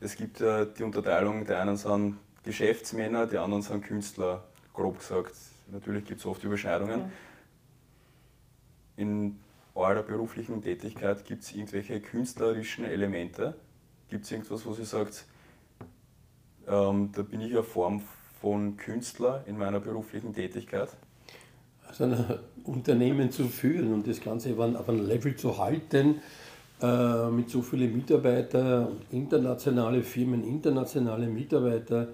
es 0.00 0.16
gibt 0.16 0.40
ja 0.40 0.64
die 0.64 0.84
Unterteilung, 0.84 1.44
die 1.44 1.52
einen 1.52 1.76
sind 1.76 2.18
Geschäftsmänner, 2.44 3.26
die 3.26 3.38
anderen 3.38 3.62
sind 3.62 3.84
Künstler, 3.84 4.44
grob 4.72 4.98
gesagt. 4.98 5.34
Natürlich 5.70 6.04
gibt 6.04 6.20
es 6.20 6.26
oft 6.26 6.42
Überschneidungen. 6.44 7.00
Ja. 7.00 7.10
In 8.96 9.38
eurer 9.74 10.02
beruflichen 10.02 10.62
Tätigkeit 10.62 11.24
gibt 11.24 11.42
es 11.42 11.52
irgendwelche 11.52 12.00
künstlerischen 12.00 12.84
Elemente? 12.84 13.54
Gibt 14.08 14.24
es 14.24 14.32
irgendwas, 14.32 14.64
wo 14.64 14.72
sie 14.72 14.84
sagt, 14.84 15.26
ähm, 16.66 17.10
da 17.12 17.22
bin 17.22 17.40
ich 17.40 17.52
eine 17.52 17.62
Form 17.62 18.02
von 18.40 18.76
Künstler 18.76 19.44
in 19.46 19.58
meiner 19.58 19.80
beruflichen 19.80 20.32
Tätigkeit? 20.32 20.90
Also 21.86 22.04
ein 22.04 22.38
Unternehmen 22.64 23.30
zu 23.30 23.48
führen 23.48 23.92
und 23.92 24.06
das 24.06 24.20
Ganze 24.20 24.54
auf 24.56 24.88
einem 24.88 25.06
Level 25.06 25.36
zu 25.36 25.58
halten, 25.58 26.20
äh, 26.80 27.30
mit 27.30 27.50
so 27.50 27.62
vielen 27.62 27.96
Mitarbeitern, 27.96 28.98
internationale 29.10 30.02
Firmen, 30.02 30.44
internationale 30.44 31.26
Mitarbeiter, 31.26 32.08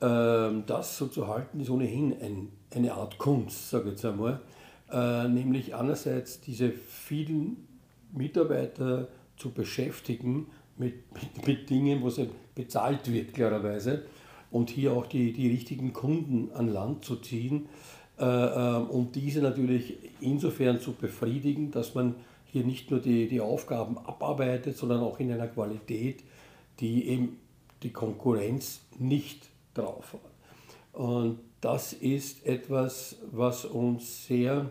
äh, 0.00 0.62
das 0.66 0.98
so 0.98 1.06
zu 1.06 1.26
halten, 1.28 1.60
ist 1.60 1.70
ohnehin 1.70 2.14
ein, 2.20 2.48
eine 2.74 2.92
Art 2.92 3.18
Kunst, 3.18 3.70
sage 3.70 3.84
ich 3.84 3.90
jetzt 3.92 4.04
einmal. 4.04 4.40
Äh, 4.92 5.28
nämlich 5.28 5.74
einerseits 5.74 6.40
diese 6.40 6.70
vielen 6.70 7.66
Mitarbeiter 8.12 9.08
zu 9.36 9.50
beschäftigen 9.50 10.48
mit, 10.76 10.94
mit, 11.12 11.46
mit 11.46 11.70
Dingen, 11.70 12.02
wo 12.02 12.08
es 12.08 12.20
bezahlt 12.54 13.10
wird, 13.10 13.34
klarerweise, 13.34 14.02
und 14.50 14.70
hier 14.70 14.92
auch 14.92 15.06
die, 15.06 15.32
die 15.32 15.48
richtigen 15.48 15.92
Kunden 15.92 16.50
an 16.54 16.68
Land 16.68 17.04
zu 17.04 17.16
ziehen. 17.16 17.66
Äh, 18.18 18.24
äh, 18.24 18.76
und 18.76 19.16
diese 19.16 19.40
natürlich 19.40 19.96
insofern 20.20 20.80
zu 20.80 20.92
befriedigen, 20.92 21.72
dass 21.72 21.94
man 21.94 22.14
hier 22.54 22.64
nicht 22.64 22.88
nur 22.92 23.00
die, 23.00 23.26
die 23.26 23.40
Aufgaben 23.40 23.98
abarbeitet, 23.98 24.76
sondern 24.76 25.00
auch 25.00 25.18
in 25.18 25.32
einer 25.32 25.48
Qualität, 25.48 26.22
die 26.78 27.08
eben 27.08 27.40
die 27.82 27.90
Konkurrenz 27.90 28.80
nicht 28.96 29.48
drauf 29.74 30.12
hat. 30.12 31.00
Und 31.00 31.40
das 31.60 31.92
ist 31.92 32.46
etwas, 32.46 33.16
was 33.32 33.64
uns 33.64 34.26
sehr 34.26 34.70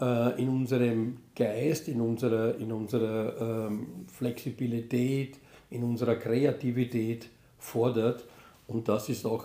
äh, 0.00 0.40
in 0.40 0.48
unserem 0.48 1.18
Geist, 1.36 1.88
in 1.88 2.00
unserer, 2.00 2.56
in 2.56 2.72
unserer 2.72 3.66
ähm, 3.68 4.06
Flexibilität, 4.06 5.38
in 5.68 5.84
unserer 5.84 6.16
Kreativität 6.16 7.28
fordert. 7.58 8.24
Und 8.66 8.88
das 8.88 9.10
ist 9.10 9.26
auch 9.26 9.44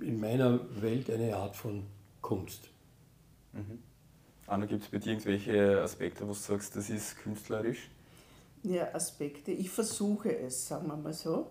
in 0.00 0.18
meiner 0.18 0.58
Welt 0.82 1.08
eine 1.10 1.36
Art 1.36 1.54
von 1.54 1.84
Kunst. 2.20 2.70
Mhm. 3.52 3.87
Anna, 4.48 4.64
gibt 4.64 4.82
es 4.82 4.88
bei 4.88 4.96
dir 4.96 5.10
irgendwelche 5.12 5.82
Aspekte, 5.82 6.24
wo 6.24 6.28
du 6.28 6.32
sagst, 6.32 6.74
das 6.74 6.88
ist 6.88 7.18
künstlerisch? 7.18 7.90
Ja, 8.62 8.94
Aspekte. 8.94 9.52
Ich 9.52 9.68
versuche 9.68 10.34
es, 10.34 10.68
sagen 10.68 10.86
wir 10.86 10.96
mal 10.96 11.12
so. 11.12 11.50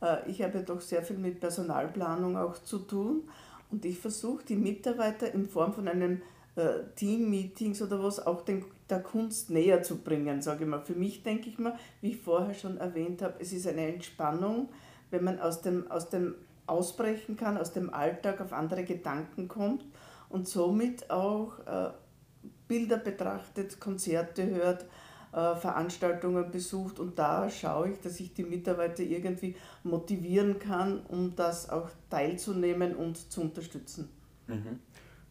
Äh, 0.00 0.30
ich 0.30 0.42
habe 0.42 0.62
doch 0.62 0.80
sehr 0.80 1.02
viel 1.02 1.18
mit 1.18 1.40
Personalplanung 1.40 2.38
auch 2.38 2.56
zu 2.62 2.78
tun 2.78 3.28
und 3.70 3.84
ich 3.84 3.98
versuche 3.98 4.44
die 4.46 4.56
Mitarbeiter 4.56 5.32
in 5.34 5.46
Form 5.46 5.74
von 5.74 5.88
einem 5.88 6.22
äh, 6.56 6.84
Team-Meetings 6.96 7.82
oder 7.82 8.02
was 8.02 8.26
auch 8.26 8.40
den, 8.40 8.64
der 8.88 9.02
Kunst 9.02 9.50
näher 9.50 9.82
zu 9.82 9.98
bringen, 9.98 10.40
sage 10.40 10.64
ich 10.64 10.70
mal. 10.70 10.80
Für 10.80 10.94
mich 10.94 11.22
denke 11.22 11.50
ich 11.50 11.58
mal, 11.58 11.78
wie 12.00 12.12
ich 12.12 12.16
vorher 12.16 12.54
schon 12.54 12.78
erwähnt 12.78 13.20
habe, 13.20 13.34
es 13.40 13.52
ist 13.52 13.68
eine 13.68 13.92
Entspannung, 13.92 14.70
wenn 15.10 15.22
man 15.22 15.38
aus 15.38 15.60
dem, 15.60 15.90
aus 15.90 16.08
dem 16.08 16.34
ausbrechen 16.66 17.36
kann, 17.36 17.58
aus 17.58 17.74
dem 17.74 17.92
Alltag 17.92 18.40
auf 18.40 18.54
andere 18.54 18.84
Gedanken 18.84 19.48
kommt 19.48 19.84
und 20.30 20.48
somit 20.48 21.10
auch 21.10 21.58
äh, 21.66 21.90
Bilder 22.68 22.98
betrachtet, 22.98 23.80
Konzerte 23.80 24.46
hört, 24.46 24.84
äh, 25.32 25.56
Veranstaltungen 25.56 26.50
besucht 26.50 26.98
und 27.00 27.18
da 27.18 27.50
schaue 27.50 27.90
ich, 27.90 28.00
dass 28.00 28.20
ich 28.20 28.34
die 28.34 28.44
Mitarbeiter 28.44 29.02
irgendwie 29.02 29.56
motivieren 29.82 30.58
kann, 30.58 31.00
um 31.08 31.34
das 31.34 31.68
auch 31.68 31.90
teilzunehmen 32.10 32.94
und 32.94 33.32
zu 33.32 33.40
unterstützen. 33.42 34.08
Mhm. 34.46 34.78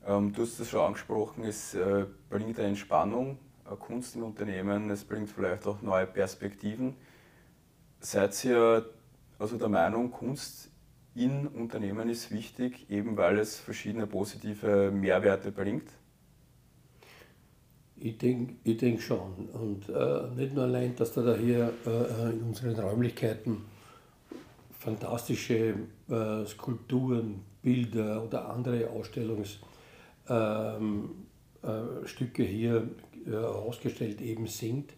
Ähm, 0.05 0.33
du 0.33 0.41
hast 0.41 0.59
es 0.59 0.69
schon 0.69 0.81
angesprochen, 0.81 1.43
es 1.43 1.73
äh, 1.73 2.05
bringt 2.29 2.59
eine 2.59 2.69
Entspannung, 2.69 3.39
äh, 3.65 3.75
Kunst 3.75 4.15
im 4.15 4.23
Unternehmen, 4.23 4.89
es 4.89 5.03
bringt 5.03 5.29
vielleicht 5.29 5.65
auch 5.65 5.81
neue 5.81 6.07
Perspektiven. 6.07 6.95
Seid 7.99 8.45
ihr 8.45 8.85
also 9.39 9.57
der 9.57 9.69
Meinung, 9.69 10.11
Kunst 10.11 10.71
in 11.13 11.47
Unternehmen 11.47 12.09
ist 12.09 12.31
wichtig, 12.31 12.89
eben 12.89 13.17
weil 13.17 13.39
es 13.39 13.57
verschiedene 13.57 14.07
positive 14.07 14.91
Mehrwerte 14.91 15.51
bringt? 15.51 15.89
Ich 17.99 18.17
denke 18.17 18.53
ich 18.63 18.77
denk 18.77 19.01
schon. 19.01 19.49
Und 19.53 19.89
äh, 19.89 20.27
nicht 20.35 20.53
nur 20.53 20.65
allein, 20.65 20.95
dass 20.95 21.13
da 21.13 21.35
hier 21.35 21.73
äh, 21.85 22.31
in 22.31 22.43
unseren 22.43 22.75
Räumlichkeiten 22.75 23.65
fantastische 24.77 25.73
äh, 26.09 26.45
Skulpturen, 26.45 27.41
Bilder 27.61 28.23
oder 28.23 28.49
andere 28.49 28.89
Ausstellungsstücke 28.89 29.63
ähm, 30.29 31.09
äh, 31.63 32.43
hier 32.45 32.87
äh, 33.25 33.35
ausgestellt 33.35 34.21
eben 34.21 34.47
sind. 34.47 34.93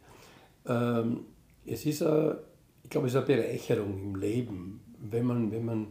Ähm, 0.67 1.25
es 1.65 1.85
ist, 1.85 2.03
a, 2.03 2.37
ich 2.83 2.89
glaube, 2.89 3.07
es 3.07 3.13
ist 3.13 3.17
eine 3.17 3.25
Bereicherung 3.25 3.99
im 3.99 4.15
Leben, 4.15 4.81
wenn 4.99 5.25
man, 5.25 5.51
wenn 5.51 5.65
man, 5.65 5.87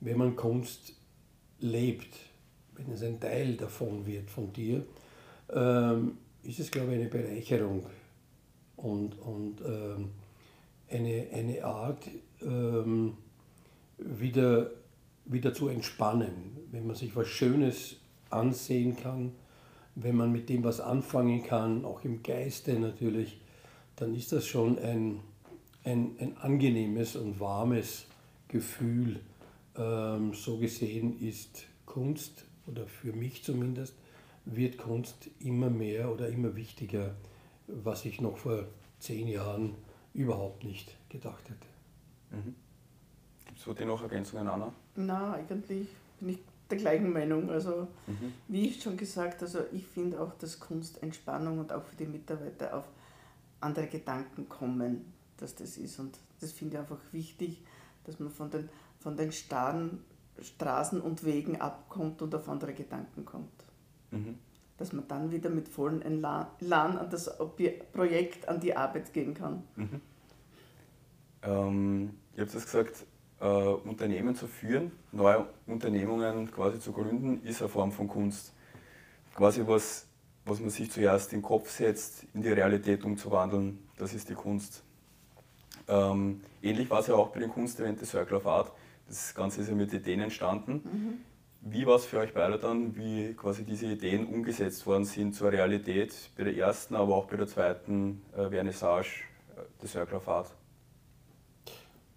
wenn 0.00 0.18
man 0.18 0.36
Kunst 0.36 0.94
lebt, 1.60 2.16
wenn 2.76 2.90
es 2.92 3.02
ein 3.02 3.20
Teil 3.20 3.56
davon 3.56 4.06
wird 4.06 4.30
von 4.30 4.52
dir. 4.52 4.84
Ähm, 5.52 6.18
ist 6.44 6.60
es, 6.60 6.70
glaube 6.70 6.92
ich, 6.92 7.00
eine 7.00 7.08
Bereicherung 7.08 7.86
und, 8.76 9.18
und 9.18 9.60
ähm, 9.66 10.10
eine, 10.90 11.26
eine 11.32 11.64
Art, 11.64 12.08
ähm, 12.42 13.16
wieder, 13.98 14.70
wieder 15.24 15.54
zu 15.54 15.68
entspannen, 15.68 16.56
wenn 16.70 16.86
man 16.86 16.96
sich 16.96 17.14
was 17.16 17.28
Schönes 17.28 17.96
ansehen 18.30 18.96
kann, 18.96 19.32
wenn 19.94 20.16
man 20.16 20.32
mit 20.32 20.48
dem 20.48 20.64
was 20.64 20.80
anfangen 20.80 21.42
kann, 21.44 21.84
auch 21.84 22.04
im 22.04 22.22
Geiste 22.22 22.78
natürlich, 22.78 23.40
dann 23.96 24.14
ist 24.14 24.32
das 24.32 24.46
schon 24.46 24.78
ein, 24.78 25.20
ein, 25.84 26.16
ein 26.18 26.36
angenehmes 26.38 27.16
und 27.16 27.38
warmes 27.38 28.06
Gefühl. 28.48 29.20
Ähm, 29.76 30.34
so 30.34 30.58
gesehen 30.58 31.20
ist 31.20 31.66
Kunst, 31.86 32.44
oder 32.66 32.86
für 32.86 33.12
mich 33.12 33.44
zumindest, 33.44 33.94
wird 34.44 34.78
Kunst 34.78 35.30
immer 35.40 35.70
mehr 35.70 36.10
oder 36.10 36.28
immer 36.28 36.54
wichtiger, 36.56 37.14
was 37.66 38.04
ich 38.04 38.20
noch 38.20 38.36
vor 38.36 38.66
zehn 38.98 39.28
Jahren 39.28 39.74
überhaupt 40.12 40.64
nicht 40.64 40.96
gedacht 41.08 41.48
hätte. 41.48 41.66
Mhm. 42.30 42.54
Gibt 43.46 43.58
es 43.58 43.74
dich 43.74 43.86
noch 43.86 44.02
Ergänzungen, 44.02 44.48
Anna? 44.48 44.72
Na, 44.96 45.34
eigentlich 45.34 45.88
bin 46.20 46.30
ich 46.30 46.38
der 46.70 46.78
gleichen 46.78 47.12
Meinung. 47.12 47.50
Also, 47.50 47.88
mhm. 48.06 48.32
wie 48.48 48.68
ich 48.68 48.82
schon 48.82 48.96
gesagt, 48.96 49.42
also 49.42 49.60
ich 49.72 49.86
finde 49.86 50.20
auch, 50.20 50.34
dass 50.34 50.60
Kunst 50.60 51.02
Entspannung 51.02 51.58
und 51.58 51.72
auch 51.72 51.84
für 51.84 51.96
die 51.96 52.06
Mitarbeiter 52.06 52.76
auf 52.76 52.84
andere 53.60 53.86
Gedanken 53.86 54.48
kommen, 54.48 55.12
dass 55.38 55.54
das 55.54 55.76
ist. 55.76 55.98
Und 55.98 56.18
das 56.40 56.52
finde 56.52 56.76
ich 56.76 56.80
einfach 56.80 57.00
wichtig, 57.12 57.62
dass 58.04 58.18
man 58.18 58.30
von 58.30 58.50
den, 58.50 58.68
von 59.00 59.16
den 59.16 59.32
starren 59.32 60.04
Straßen 60.40 61.00
und 61.00 61.24
Wegen 61.24 61.60
abkommt 61.60 62.20
und 62.22 62.34
auf 62.34 62.48
andere 62.48 62.74
Gedanken 62.74 63.24
kommt. 63.24 63.63
Mhm. 64.14 64.38
Dass 64.76 64.92
man 64.92 65.06
dann 65.06 65.30
wieder 65.30 65.50
mit 65.50 65.68
vollen 65.68 66.02
Elan 66.02 66.98
an 66.98 67.08
das 67.10 67.30
Projekt, 67.92 68.48
an 68.48 68.60
die 68.60 68.76
Arbeit 68.76 69.12
gehen 69.12 69.34
kann. 69.34 69.62
Mhm. 69.76 70.00
Ähm, 71.42 72.10
ihr 72.36 72.42
habt 72.42 72.54
es 72.54 72.64
gesagt, 72.64 73.04
äh, 73.40 73.46
Unternehmen 73.46 74.34
zu 74.34 74.46
führen, 74.46 74.90
neue 75.12 75.46
Unternehmungen 75.66 76.50
quasi 76.50 76.80
zu 76.80 76.92
gründen, 76.92 77.42
ist 77.44 77.60
eine 77.60 77.68
Form 77.68 77.92
von 77.92 78.08
Kunst. 78.08 78.52
Quasi 79.34 79.62
was, 79.66 80.06
was 80.44 80.60
man 80.60 80.70
sich 80.70 80.90
zuerst 80.90 81.32
in 81.32 81.40
den 81.40 81.44
Kopf 81.44 81.70
setzt, 81.70 82.26
in 82.34 82.42
die 82.42 82.48
Realität 82.48 83.04
umzuwandeln, 83.04 83.78
das 83.96 84.14
ist 84.14 84.28
die 84.28 84.34
Kunst. 84.34 84.82
Ähm, 85.86 86.40
ähnlich 86.62 86.88
war 86.88 87.00
es 87.00 87.08
ja 87.08 87.14
auch 87.14 87.28
bei 87.28 87.40
den 87.40 87.50
Kunstevent 87.50 87.98
The 88.00 88.06
Circle 88.06 88.38
of 88.38 88.46
Art. 88.46 88.72
Das 89.06 89.34
Ganze 89.34 89.60
ist 89.60 89.68
ja 89.68 89.74
mit 89.74 89.92
Ideen 89.92 90.20
entstanden. 90.20 90.72
Mhm. 90.72 91.33
Wie 91.66 91.86
war 91.86 91.96
es 91.96 92.04
für 92.04 92.18
euch 92.18 92.34
beide 92.34 92.58
dann, 92.58 92.94
wie 92.94 93.32
quasi 93.32 93.64
diese 93.64 93.86
Ideen 93.86 94.26
umgesetzt 94.26 94.86
worden 94.86 95.06
sind 95.06 95.34
zur 95.34 95.50
Realität 95.50 96.12
bei 96.36 96.44
der 96.44 96.54
ersten, 96.54 96.94
aber 96.94 97.16
auch 97.16 97.26
bei 97.26 97.38
der 97.38 97.46
zweiten 97.46 98.20
äh, 98.36 98.50
Vernissage 98.50 99.22
äh, 99.56 99.60
The 99.80 99.86
Circle 99.86 100.18
of 100.18 100.28
Art? 100.28 100.54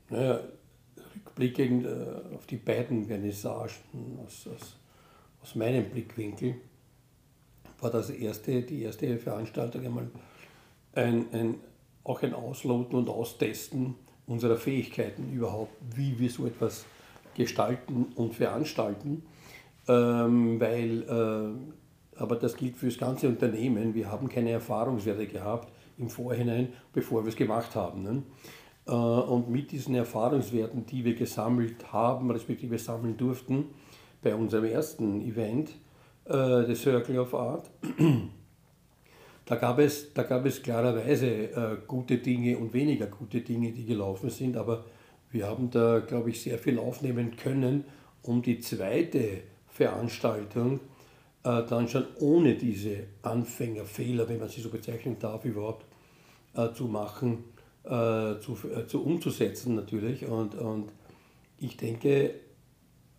Naja, 0.09 0.41
rückblickend 0.97 1.85
äh, 1.85 2.35
auf 2.35 2.45
die 2.45 2.57
beiden 2.57 3.05
Vernissagen 3.05 4.19
aus, 4.25 4.47
aus, 4.53 4.75
aus 5.41 5.55
meinem 5.55 5.89
Blickwinkel 5.91 6.55
war 7.79 7.89
das 7.89 8.09
erste, 8.09 8.63
die 8.63 8.83
erste 8.83 9.17
Veranstaltung 9.17 9.85
einmal 9.85 10.09
ein, 10.93 11.25
ein, 11.31 11.55
auch 12.03 12.21
ein 12.21 12.33
Ausloten 12.33 12.97
und 12.97 13.07
Austesten 13.07 13.95
unserer 14.25 14.57
Fähigkeiten 14.57 15.31
überhaupt, 15.31 15.71
wie 15.95 16.19
wir 16.19 16.29
so 16.29 16.45
etwas 16.45 16.83
gestalten 17.33 18.07
und 18.15 18.35
veranstalten, 18.35 19.23
ähm, 19.87 20.59
weil, 20.59 21.03
äh, 21.03 22.19
aber 22.19 22.35
das 22.35 22.55
gilt 22.55 22.77
für 22.77 22.87
das 22.87 22.97
ganze 22.97 23.27
Unternehmen, 23.27 23.93
wir 23.93 24.11
haben 24.11 24.27
keine 24.29 24.51
Erfahrungswerte 24.51 25.27
gehabt 25.27 25.71
im 25.97 26.09
Vorhinein, 26.09 26.69
bevor 26.93 27.23
wir 27.23 27.29
es 27.29 27.35
gemacht 27.35 27.75
haben. 27.75 28.03
Ne? 28.03 28.23
Äh, 28.87 28.91
und 28.91 29.49
mit 29.49 29.71
diesen 29.71 29.95
Erfahrungswerten, 29.95 30.85
die 30.85 31.03
wir 31.03 31.15
gesammelt 31.15 31.91
haben, 31.91 32.31
respektive 32.31 32.77
sammeln 32.77 33.17
durften, 33.17 33.65
bei 34.21 34.35
unserem 34.35 34.65
ersten 34.65 35.21
Event, 35.21 35.69
äh, 36.25 36.65
The 36.65 36.75
Circle 36.75 37.19
of 37.19 37.33
Art, 37.33 37.69
da 39.45 39.55
gab 39.55 39.79
es, 39.79 40.13
da 40.13 40.23
gab 40.23 40.45
es 40.45 40.61
klarerweise 40.61 41.27
äh, 41.27 41.77
gute 41.87 42.17
Dinge 42.17 42.57
und 42.57 42.73
weniger 42.73 43.07
gute 43.07 43.41
Dinge, 43.41 43.71
die 43.71 43.85
gelaufen 43.85 44.29
sind, 44.29 44.57
aber 44.57 44.85
wir 45.31 45.47
haben 45.47 45.69
da, 45.69 45.99
glaube 45.99 46.29
ich, 46.29 46.41
sehr 46.41 46.57
viel 46.57 46.79
aufnehmen 46.79 47.35
können, 47.35 47.85
um 48.23 48.41
die 48.41 48.59
zweite 48.59 49.41
Veranstaltung 49.77 50.79
dann 51.43 51.87
schon 51.87 52.05
ohne 52.19 52.55
diese 52.55 53.03
Anfängerfehler, 53.21 54.27
wenn 54.27 54.39
man 54.39 54.49
sie 54.49 54.59
so 54.59 54.69
bezeichnen 54.69 55.17
darf, 55.17 55.45
überhaupt 55.45 55.85
zu 56.75 56.85
machen 56.85 57.43
äh, 57.87 58.41
zu, 58.41 58.57
äh, 58.75 58.85
zu 58.85 59.01
umzusetzen 59.01 59.75
natürlich. 59.75 60.25
Und, 60.25 60.55
und 60.55 60.91
ich 61.57 61.77
denke 61.77 62.33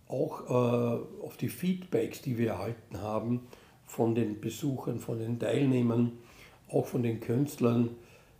auch 0.06 0.42
äh, 0.42 1.22
auf 1.24 1.38
die 1.38 1.48
Feedbacks, 1.48 2.20
die 2.20 2.36
wir 2.36 2.50
erhalten 2.50 3.00
haben 3.00 3.46
von 3.86 4.14
den 4.14 4.42
Besuchern, 4.42 5.00
von 5.00 5.20
den 5.20 5.38
Teilnehmern, 5.38 6.18
auch 6.68 6.86
von 6.86 7.02
den 7.02 7.20
Künstlern, 7.20 7.96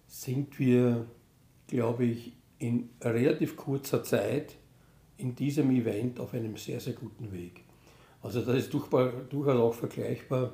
sind 0.06 0.58
wir, 0.58 1.06
glaube 1.66 2.04
ich, 2.04 2.34
in 2.58 2.90
relativ 3.00 3.56
kurzer 3.56 4.04
Zeit 4.04 4.56
in 5.16 5.34
diesem 5.34 5.70
Event 5.70 6.20
auf 6.20 6.34
einem 6.34 6.58
sehr, 6.58 6.80
sehr 6.80 6.92
guten 6.92 7.32
Weg. 7.32 7.64
Also 8.22 8.42
das 8.42 8.56
ist 8.56 8.72
durchaus 8.72 9.12
auch 9.32 9.74
vergleichbar 9.74 10.52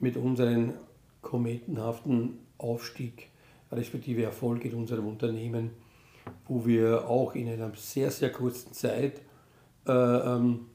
mit 0.00 0.16
unserem 0.16 0.74
kometenhaften 1.22 2.38
Aufstieg 2.58 3.28
respektive 3.72 4.22
Erfolg 4.22 4.64
in 4.64 4.74
unserem 4.74 5.06
Unternehmen, 5.06 5.70
wo 6.46 6.66
wir 6.66 7.08
auch 7.08 7.34
in 7.34 7.48
einer 7.48 7.72
sehr, 7.74 8.10
sehr 8.10 8.30
kurzen 8.30 8.72
Zeit 8.72 9.20
äh, 9.86 9.92
ähm, 9.92 10.66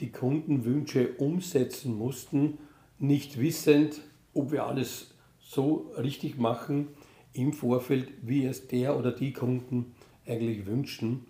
die 0.00 0.10
Kundenwünsche 0.10 1.14
umsetzen 1.18 1.96
mussten, 1.96 2.58
nicht 2.98 3.38
wissend, 3.38 4.00
ob 4.34 4.52
wir 4.52 4.66
alles 4.66 5.14
so 5.40 5.92
richtig 5.96 6.38
machen 6.38 6.88
im 7.32 7.52
Vorfeld, 7.52 8.12
wie 8.22 8.44
es 8.44 8.68
der 8.68 8.96
oder 8.98 9.12
die 9.12 9.32
Kunden 9.32 9.94
eigentlich 10.26 10.66
wünschen. 10.66 11.26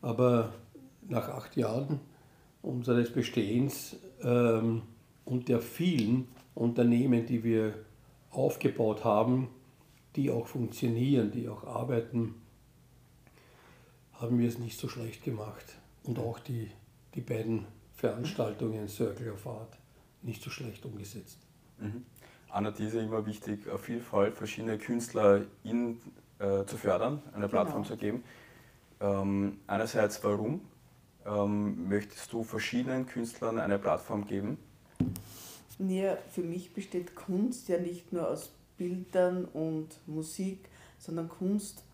Aber 0.00 0.52
nach 1.08 1.28
acht 1.28 1.56
Jahren 1.56 2.00
unseres 2.62 3.12
Bestehens 3.12 3.96
ähm, 4.22 4.82
und 5.24 5.48
der 5.48 5.60
vielen 5.60 6.28
Unternehmen, 6.54 7.26
die 7.26 7.44
wir 7.44 7.74
aufgebaut 8.30 9.04
haben, 9.04 9.48
die 10.16 10.30
auch 10.30 10.46
funktionieren, 10.46 11.30
die 11.30 11.48
auch 11.48 11.64
arbeiten, 11.64 12.34
haben 14.14 14.38
wir 14.38 14.48
es 14.48 14.58
nicht 14.58 14.78
so 14.78 14.88
schlecht 14.88 15.24
gemacht. 15.24 15.76
Und 16.02 16.18
auch 16.18 16.38
die, 16.38 16.70
die 17.14 17.20
beiden 17.20 17.66
Veranstaltungen 17.94 18.88
Circle 18.88 19.32
of 19.32 19.46
Art 19.46 19.78
nicht 20.22 20.42
so 20.42 20.50
schlecht 20.50 20.84
umgesetzt. 20.84 21.38
Mhm. 21.78 22.04
Anna, 22.50 22.70
diese 22.70 23.00
immer 23.00 23.26
wichtig, 23.26 23.68
auf 23.68 23.82
Vielfalt 23.82 24.36
verschiedene 24.36 24.78
Künstler 24.78 25.42
in, 25.64 26.00
äh, 26.38 26.64
zu 26.64 26.76
fördern, 26.76 27.22
eine 27.26 27.34
genau. 27.34 27.48
Plattform 27.48 27.84
zu 27.84 27.96
geben. 27.96 28.24
Ähm, 29.00 29.58
einerseits, 29.66 30.24
warum 30.24 30.62
ähm, 31.28 31.88
möchtest 31.88 32.32
du 32.32 32.42
verschiedenen 32.42 33.06
Künstlern 33.06 33.58
eine 33.58 33.78
Plattform 33.78 34.26
geben? 34.26 34.58
Ja, 35.78 36.16
für 36.30 36.42
mich 36.42 36.72
besteht 36.72 37.14
Kunst 37.14 37.68
ja 37.68 37.78
nicht 37.78 38.12
nur 38.12 38.28
aus 38.28 38.50
Bildern 38.76 39.44
und 39.44 39.88
Musik, 40.06 40.68
sondern 40.98 41.28
Kunst 41.28 41.84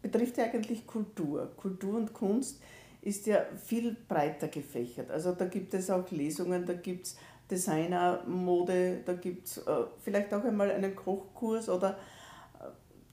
betrifft 0.00 0.38
ja 0.38 0.44
eigentlich 0.44 0.86
Kultur. 0.86 1.50
Kultur 1.56 1.96
und 1.96 2.12
Kunst 2.12 2.60
ist 3.02 3.26
ja 3.26 3.44
viel 3.64 3.96
breiter 4.08 4.48
gefächert. 4.48 5.10
Also 5.10 5.32
da 5.32 5.46
gibt 5.46 5.74
es 5.74 5.90
auch 5.90 6.10
Lesungen, 6.10 6.64
da 6.64 6.74
gibt 6.74 7.06
es 7.06 7.16
Designer, 7.50 8.24
Mode, 8.26 9.02
da 9.04 9.12
gibt 9.12 9.46
es 9.46 9.58
äh, 9.58 9.84
vielleicht 10.02 10.32
auch 10.34 10.44
einmal 10.44 10.70
einen 10.70 10.96
Kochkurs 10.96 11.68
oder 11.68 11.90
äh, 12.60 12.64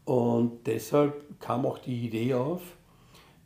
Und 0.06 0.68
deshalb 0.68 1.40
kam 1.40 1.66
auch 1.66 1.80
die 1.80 2.06
Idee 2.06 2.36
auf, 2.36 2.62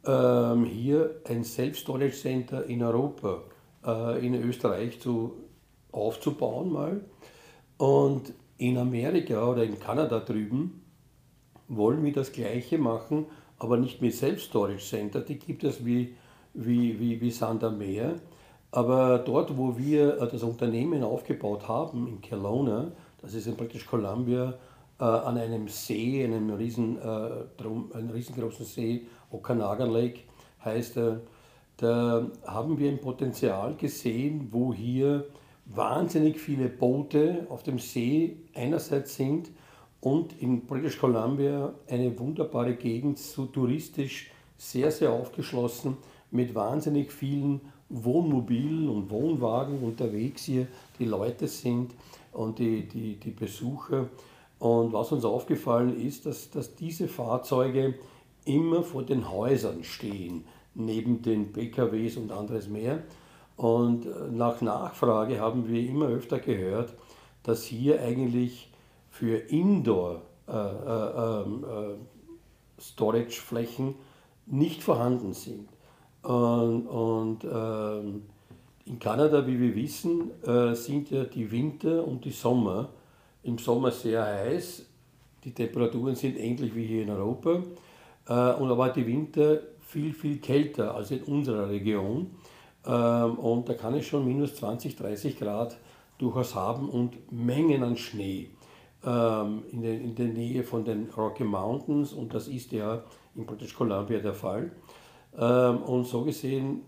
ähm, 0.06 0.66
hier 0.66 1.22
ein 1.28 1.44
Self-Storage 1.44 2.16
Center 2.16 2.66
in 2.66 2.84
Europa, 2.84 3.42
äh, 3.86 4.26
in 4.26 4.34
Österreich 4.36 5.00
zu, 5.00 5.34
aufzubauen 5.92 6.72
mal. 6.72 7.02
Und 7.78 8.34
in 8.58 8.78
Amerika 8.78 9.50
oder 9.50 9.64
in 9.64 9.80
Kanada 9.80 10.20
drüben 10.20 10.82
wollen 11.68 12.04
wir 12.04 12.14
das 12.14 12.32
Gleiche 12.32 12.78
machen, 12.78 13.26
aber 13.58 13.78
nicht 13.78 14.02
mit 14.02 14.14
Self-Storage 14.14 14.84
Center, 14.84 15.22
die 15.22 15.38
gibt 15.38 15.64
es 15.64 15.86
wie, 15.86 16.16
wie, 16.54 17.00
wie, 17.00 17.22
wie 17.22 17.32
Sand 17.32 17.64
am 17.64 17.78
Meer. 17.78 18.16
Aber 18.72 19.20
dort, 19.20 19.58
wo 19.58 19.78
wir 19.78 20.22
äh, 20.22 20.28
das 20.28 20.44
Unternehmen 20.44 21.04
aufgebaut 21.04 21.68
haben, 21.68 22.08
in 22.08 22.22
Kelowna, 22.22 22.92
das 23.22 23.34
ist 23.34 23.48
in 23.48 23.56
British 23.56 23.86
Columbia, 23.86 24.54
äh, 25.00 25.04
an 25.04 25.38
einem 25.38 25.68
See, 25.68 26.24
einem, 26.24 26.52
riesen, 26.52 26.98
äh, 26.98 27.30
drum, 27.58 27.92
einem 27.94 28.12
riesengroßen 28.12 28.66
See, 28.66 29.08
Okanagan 29.32 29.90
Lake 29.92 30.20
heißt 30.64 30.98
er, 30.98 31.22
da 31.80 32.28
haben 32.46 32.78
wir 32.78 32.90
ein 32.90 33.00
Potenzial 33.00 33.76
gesehen, 33.76 34.50
wo 34.52 34.74
hier 34.74 35.26
wahnsinnig 35.66 36.40
viele 36.40 36.68
Boote 36.68 37.48
auf 37.50 37.64
dem 37.64 37.80
See 37.80 38.38
einerseits 38.54 39.16
sind 39.16 39.50
und 40.02 40.42
in 40.42 40.66
British 40.66 40.98
Columbia 40.98 41.74
eine 41.88 42.18
wunderbare 42.20 42.76
Gegend, 42.76 43.18
so 43.18 43.46
touristisch 43.46 44.30
sehr, 44.58 44.92
sehr 44.92 45.14
aufgeschlossen, 45.14 45.98
mit 46.32 46.54
wahnsinnig 46.54 47.14
vielen 47.14 47.62
Wohnmobilen 47.88 48.90
und 48.90 49.10
Wohnwagen 49.10 49.80
unterwegs 49.80 50.44
hier. 50.44 50.68
Die 51.00 51.06
Leute 51.06 51.48
sind 51.48 51.92
und 52.34 52.60
die, 52.60 52.88
die, 52.88 53.16
die 53.16 53.32
Besucher. 53.32 54.10
Und 54.60 54.92
was 54.92 55.14
uns 55.14 55.24
aufgefallen 55.24 55.98
ist, 56.06 56.26
dass, 56.26 56.50
dass 56.50 56.76
diese 56.76 57.08
Fahrzeuge 57.08 57.96
immer 58.44 58.84
vor 58.84 59.04
den 59.04 59.32
Häusern 59.32 59.84
stehen, 59.84 60.44
neben 60.80 61.22
den 61.22 61.54
PKWs 61.54 62.18
und 62.18 62.32
anderes 62.32 62.68
mehr. 62.68 63.04
Und 63.58 64.06
äh, 64.06 64.10
nach 64.32 64.62
Nachfrage 64.62 65.40
haben 65.40 65.68
wir 65.68 65.88
immer 65.88 66.08
öfter 66.08 66.40
gehört, 66.40 66.94
dass 67.44 67.64
hier 67.64 68.02
eigentlich 68.02 68.72
für 69.10 69.38
Indoor 69.38 70.22
äh, 70.48 70.52
äh, 70.52 71.42
ähm, 71.42 71.66
äh, 71.66 71.96
nicht 74.46 74.82
vorhanden 74.82 75.34
sind. 75.34 75.70
Und, 76.24 76.88
und 76.88 77.44
ähm, 77.44 78.24
in 78.86 79.00
Kanada, 79.00 79.46
wie 79.46 79.60
wir 79.60 79.76
wissen, 79.76 80.32
äh, 80.44 80.74
sind 80.74 81.12
ja 81.12 81.24
die 81.24 81.52
Winter 81.52 82.06
und 82.06 82.26
die 82.26 82.32
Sommer 82.32 82.90
im 83.44 83.58
Sommer 83.58 83.92
sehr 83.92 84.24
heiß. 84.24 84.86
Die 85.44 85.54
Temperaturen 85.54 86.16
sind 86.16 86.38
ähnlich 86.38 86.76
wie 86.76 86.86
hier 86.86 87.04
in 87.04 87.10
Europa. 87.10 87.62
Äh, 88.28 88.54
und 88.56 88.72
aber 88.72 88.90
die 88.90 89.06
Winter 89.06 89.60
viel, 89.90 90.14
viel 90.14 90.38
kälter 90.38 90.94
als 90.96 91.12
in 91.12 91.24
unserer 91.24 91.70
Region. 91.70 92.32
Ähm, 92.86 93.34
und 93.40 93.68
da 93.68 93.74
kann 93.74 93.96
es 93.96 94.06
schon 94.06 94.26
minus 94.26 94.56
20, 94.56 94.96
30 94.96 95.40
Grad 95.40 95.78
durchaus 96.18 96.54
haben 96.56 96.90
und 96.90 97.32
Mengen 97.32 97.84
an 97.84 97.98
Schnee 97.98 98.50
ähm, 99.04 99.64
in, 99.72 99.82
der, 99.82 99.94
in 100.00 100.16
der 100.16 100.28
Nähe 100.28 100.64
von 100.64 100.86
den 100.86 101.10
Rocky 101.10 101.44
Mountains. 101.44 102.14
Und 102.14 102.34
das 102.34 102.48
ist 102.48 102.72
ja 102.72 103.04
in 103.36 103.46
British 103.46 103.74
Columbia 103.74 104.20
der 104.20 104.34
Fall. 104.34 104.72
Ähm, 105.38 105.78
und 105.78 106.06
so 106.06 106.24
gesehen 106.24 106.84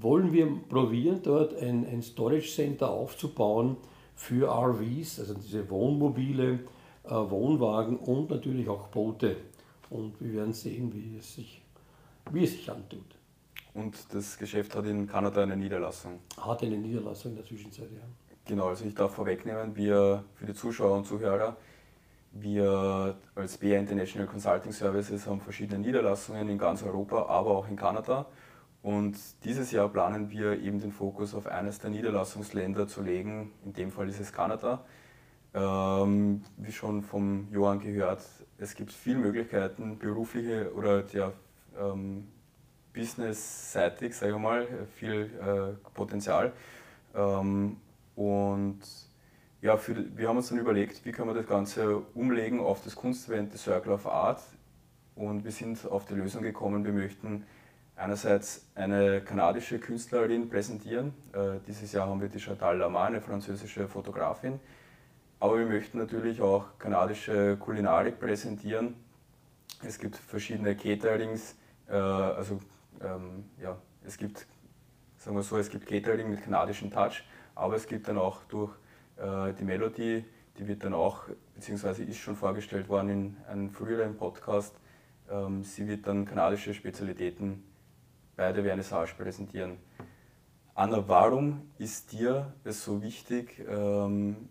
wollen 0.00 0.32
wir 0.32 0.46
probieren, 0.68 1.20
dort 1.22 1.56
ein, 1.56 1.86
ein 1.86 2.02
Storage 2.02 2.48
Center 2.48 2.90
aufzubauen 2.90 3.76
für 4.14 4.48
RVs, 4.48 5.20
also 5.20 5.34
diese 5.34 5.68
Wohnmobile, 5.70 6.60
äh, 7.04 7.10
Wohnwagen 7.10 7.96
und 7.96 8.30
natürlich 8.30 8.68
auch 8.68 8.88
Boote. 8.88 9.36
Und 9.90 10.20
wir 10.20 10.34
werden 10.34 10.52
sehen, 10.52 10.92
wie 10.92 11.16
es 11.16 11.34
sich, 11.34 11.63
wie 12.30 12.44
es 12.44 12.52
sich 12.52 12.70
antut. 12.70 13.16
Und 13.74 13.96
das 14.14 14.38
Geschäft 14.38 14.74
hat 14.76 14.86
in 14.86 15.06
Kanada 15.06 15.42
eine 15.42 15.56
Niederlassung? 15.56 16.20
Hat 16.40 16.62
eine 16.62 16.76
Niederlassung 16.76 17.32
in 17.32 17.36
der 17.36 17.44
Zwischenzeit, 17.44 17.90
ja. 17.92 18.02
Genau, 18.46 18.68
also 18.68 18.84
ich 18.84 18.94
darf 18.94 19.14
vorwegnehmen, 19.14 19.74
wir 19.74 20.24
für 20.34 20.46
die 20.46 20.54
Zuschauer 20.54 20.98
und 20.98 21.06
Zuhörer, 21.06 21.56
wir 22.32 23.16
als 23.34 23.58
BA 23.58 23.76
International 23.76 24.26
Consulting 24.26 24.72
Services 24.72 25.26
haben 25.26 25.40
verschiedene 25.40 25.78
Niederlassungen 25.78 26.48
in 26.48 26.58
ganz 26.58 26.82
Europa, 26.82 27.26
aber 27.26 27.50
auch 27.50 27.68
in 27.68 27.76
Kanada. 27.76 28.26
Und 28.82 29.16
dieses 29.44 29.70
Jahr 29.70 29.88
planen 29.88 30.30
wir 30.30 30.60
eben 30.60 30.78
den 30.78 30.92
Fokus 30.92 31.34
auf 31.34 31.46
eines 31.46 31.78
der 31.78 31.90
Niederlassungsländer 31.90 32.86
zu 32.86 33.02
legen. 33.02 33.52
In 33.64 33.72
dem 33.72 33.90
Fall 33.90 34.08
ist 34.08 34.20
es 34.20 34.32
Kanada. 34.32 34.84
Ähm, 35.54 36.42
wie 36.56 36.72
schon 36.72 37.02
vom 37.02 37.48
Johann 37.52 37.78
gehört, 37.78 38.22
es 38.58 38.74
gibt 38.74 38.92
viele 38.92 39.18
Möglichkeiten, 39.18 39.98
berufliche 39.98 40.74
oder 40.74 41.06
ja, 41.12 41.32
ähm, 41.78 42.26
businessseitig, 42.92 44.14
sage 44.16 44.32
ich 44.32 44.38
mal, 44.38 44.66
viel 44.96 45.30
äh, 45.40 45.90
Potenzial. 45.94 46.52
Ähm, 47.14 47.76
und 48.16 48.80
ja, 49.60 49.76
für, 49.76 49.96
wir 50.16 50.28
haben 50.28 50.36
uns 50.36 50.48
dann 50.48 50.58
überlegt, 50.58 51.04
wie 51.04 51.12
können 51.12 51.28
wir 51.28 51.34
das 51.34 51.46
Ganze 51.46 51.98
umlegen 52.14 52.60
auf 52.60 52.82
das 52.82 52.94
Kunstevent 52.94 53.52
The 53.52 53.58
Circle 53.58 53.92
of 53.92 54.06
Art. 54.06 54.42
Und 55.16 55.44
wir 55.44 55.52
sind 55.52 55.86
auf 55.86 56.06
die 56.06 56.14
Lösung 56.14 56.42
gekommen, 56.42 56.84
wir 56.84 56.92
möchten 56.92 57.44
einerseits 57.96 58.66
eine 58.74 59.20
kanadische 59.20 59.78
Künstlerin 59.78 60.48
präsentieren. 60.48 61.14
Äh, 61.32 61.60
dieses 61.66 61.92
Jahr 61.92 62.08
haben 62.08 62.20
wir 62.20 62.28
die 62.28 62.40
Chantal 62.40 62.78
Lamar, 62.78 63.06
eine 63.06 63.20
französische 63.20 63.88
Fotografin. 63.88 64.58
Aber 65.40 65.58
wir 65.58 65.66
möchten 65.66 65.98
natürlich 65.98 66.40
auch 66.40 66.78
kanadische 66.78 67.56
Kulinarik 67.56 68.18
präsentieren. 68.18 68.94
Es 69.86 69.98
gibt 69.98 70.16
verschiedene 70.16 70.74
Caterings, 70.74 71.56
äh, 71.88 71.94
also 71.94 72.60
ähm, 73.00 73.44
ja, 73.60 73.76
es 74.04 74.16
gibt, 74.16 74.46
sagen 75.16 75.36
wir 75.36 75.42
so, 75.42 75.56
es 75.56 75.70
gibt 75.70 75.86
Catering 75.86 76.30
mit 76.30 76.42
kanadischem 76.42 76.90
Touch, 76.90 77.24
aber 77.54 77.76
es 77.76 77.86
gibt 77.86 78.08
dann 78.08 78.18
auch 78.18 78.44
durch 78.44 78.72
äh, 79.16 79.52
die 79.54 79.64
Melodie, 79.64 80.24
die 80.58 80.66
wird 80.68 80.84
dann 80.84 80.94
auch, 80.94 81.24
beziehungsweise 81.54 82.04
ist 82.04 82.18
schon 82.18 82.36
vorgestellt 82.36 82.88
worden 82.88 83.10
in 83.10 83.36
einem 83.48 83.70
früheren 83.70 84.16
Podcast, 84.16 84.74
ähm, 85.30 85.64
sie 85.64 85.86
wird 85.88 86.06
dann 86.06 86.24
kanadische 86.24 86.74
Spezialitäten 86.74 87.64
bei 88.36 88.52
der 88.52 88.64
Vernissage 88.64 89.14
präsentieren. 89.16 89.78
Anna, 90.74 91.06
warum 91.06 91.70
ist 91.78 92.12
dir 92.12 92.52
es 92.64 92.84
so 92.84 93.00
wichtig, 93.00 93.64
ähm, 93.68 94.48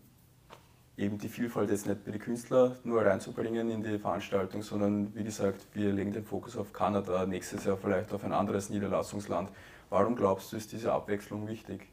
eben 0.96 1.18
die 1.18 1.28
Vielfalt 1.28 1.70
jetzt 1.70 1.86
nicht 1.86 2.04
bei 2.04 2.12
den 2.12 2.20
Künstlern 2.20 2.76
nur 2.84 3.04
reinzubringen 3.04 3.70
in 3.70 3.82
die 3.82 3.98
Veranstaltung, 3.98 4.62
sondern 4.62 5.14
wie 5.14 5.24
gesagt, 5.24 5.66
wir 5.74 5.92
legen 5.92 6.12
den 6.12 6.24
Fokus 6.24 6.56
auf 6.56 6.72
Kanada, 6.72 7.26
nächstes 7.26 7.64
Jahr 7.64 7.76
vielleicht 7.76 8.12
auf 8.12 8.24
ein 8.24 8.32
anderes 8.32 8.70
Niederlassungsland. 8.70 9.50
Warum 9.90 10.14
glaubst 10.14 10.52
du, 10.52 10.56
ist 10.56 10.72
diese 10.72 10.92
Abwechslung 10.92 11.48
wichtig? 11.48 11.88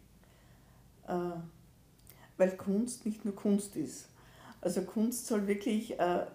Äh, 1.08 1.14
weil 2.38 2.52
Kunst 2.58 3.06
nicht 3.06 3.26
nur 3.26 3.36
Kunst 3.36 3.76
ist. 3.76 4.10
Also 4.62 4.84
Kunst 4.84 5.26
soll 5.26 5.48
wirklich 5.48 6.00
äh, 6.00 6.26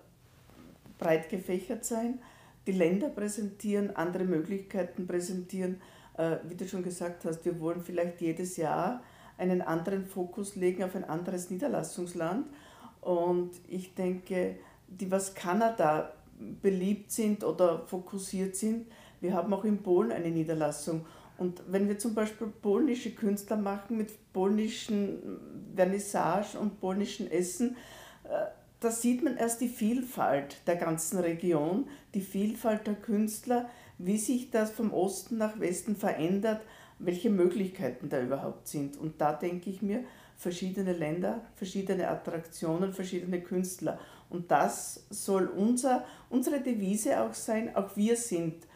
breit 0.98 1.28
gefächert 1.28 1.84
sein, 1.84 2.18
die 2.66 2.72
Länder 2.72 3.08
präsentieren, 3.08 3.94
andere 3.94 4.24
Möglichkeiten 4.24 5.06
präsentieren. 5.06 5.80
Äh, 6.18 6.38
wie 6.48 6.56
du 6.56 6.66
schon 6.66 6.82
gesagt 6.82 7.24
hast, 7.24 7.44
wir 7.44 7.60
wollen 7.60 7.82
vielleicht 7.82 8.20
jedes 8.20 8.56
Jahr 8.56 9.02
einen 9.38 9.62
anderen 9.62 10.04
Fokus 10.04 10.56
legen 10.56 10.84
auf 10.84 10.94
ein 10.94 11.04
anderes 11.04 11.50
Niederlassungsland. 11.50 12.46
Und 13.00 13.50
ich 13.68 13.94
denke, 13.94 14.56
die, 14.88 15.10
was 15.10 15.34
Kanada 15.34 16.12
beliebt 16.62 17.10
sind 17.10 17.44
oder 17.44 17.86
fokussiert 17.86 18.56
sind, 18.56 18.86
wir 19.20 19.32
haben 19.32 19.52
auch 19.54 19.64
in 19.64 19.82
Polen 19.82 20.12
eine 20.12 20.30
Niederlassung. 20.30 21.06
Und 21.38 21.62
wenn 21.68 21.88
wir 21.88 21.98
zum 21.98 22.14
Beispiel 22.14 22.46
polnische 22.46 23.10
Künstler 23.14 23.56
machen 23.56 23.96
mit 23.96 24.32
polnischen 24.32 25.18
Vernissage 25.74 26.58
und 26.58 26.80
polnischen 26.80 27.30
Essen, 27.30 27.76
äh, 28.24 28.46
da 28.80 28.90
sieht 28.90 29.22
man 29.22 29.36
erst 29.36 29.60
die 29.60 29.68
Vielfalt 29.68 30.56
der 30.66 30.76
ganzen 30.76 31.18
Region, 31.18 31.88
die 32.14 32.20
Vielfalt 32.20 32.86
der 32.86 32.94
Künstler, 32.94 33.68
wie 33.98 34.18
sich 34.18 34.50
das 34.50 34.70
vom 34.70 34.92
Osten 34.92 35.38
nach 35.38 35.58
Westen 35.58 35.96
verändert, 35.96 36.60
welche 36.98 37.30
Möglichkeiten 37.30 38.08
da 38.08 38.20
überhaupt 38.20 38.68
sind. 38.68 38.96
Und 38.96 39.20
da 39.20 39.32
denke 39.32 39.70
ich 39.70 39.82
mir, 39.82 40.04
verschiedene 40.36 40.92
Länder, 40.92 41.40
verschiedene 41.54 42.08
Attraktionen, 42.08 42.92
verschiedene 42.92 43.40
Künstler. 43.40 43.98
Und 44.28 44.50
das 44.50 45.06
soll 45.10 45.46
unser, 45.46 46.04
unsere 46.30 46.60
Devise 46.60 47.20
auch 47.20 47.34
sein. 47.34 47.74
Auch 47.74 47.96
wir 47.96 48.16
sind 48.16 48.66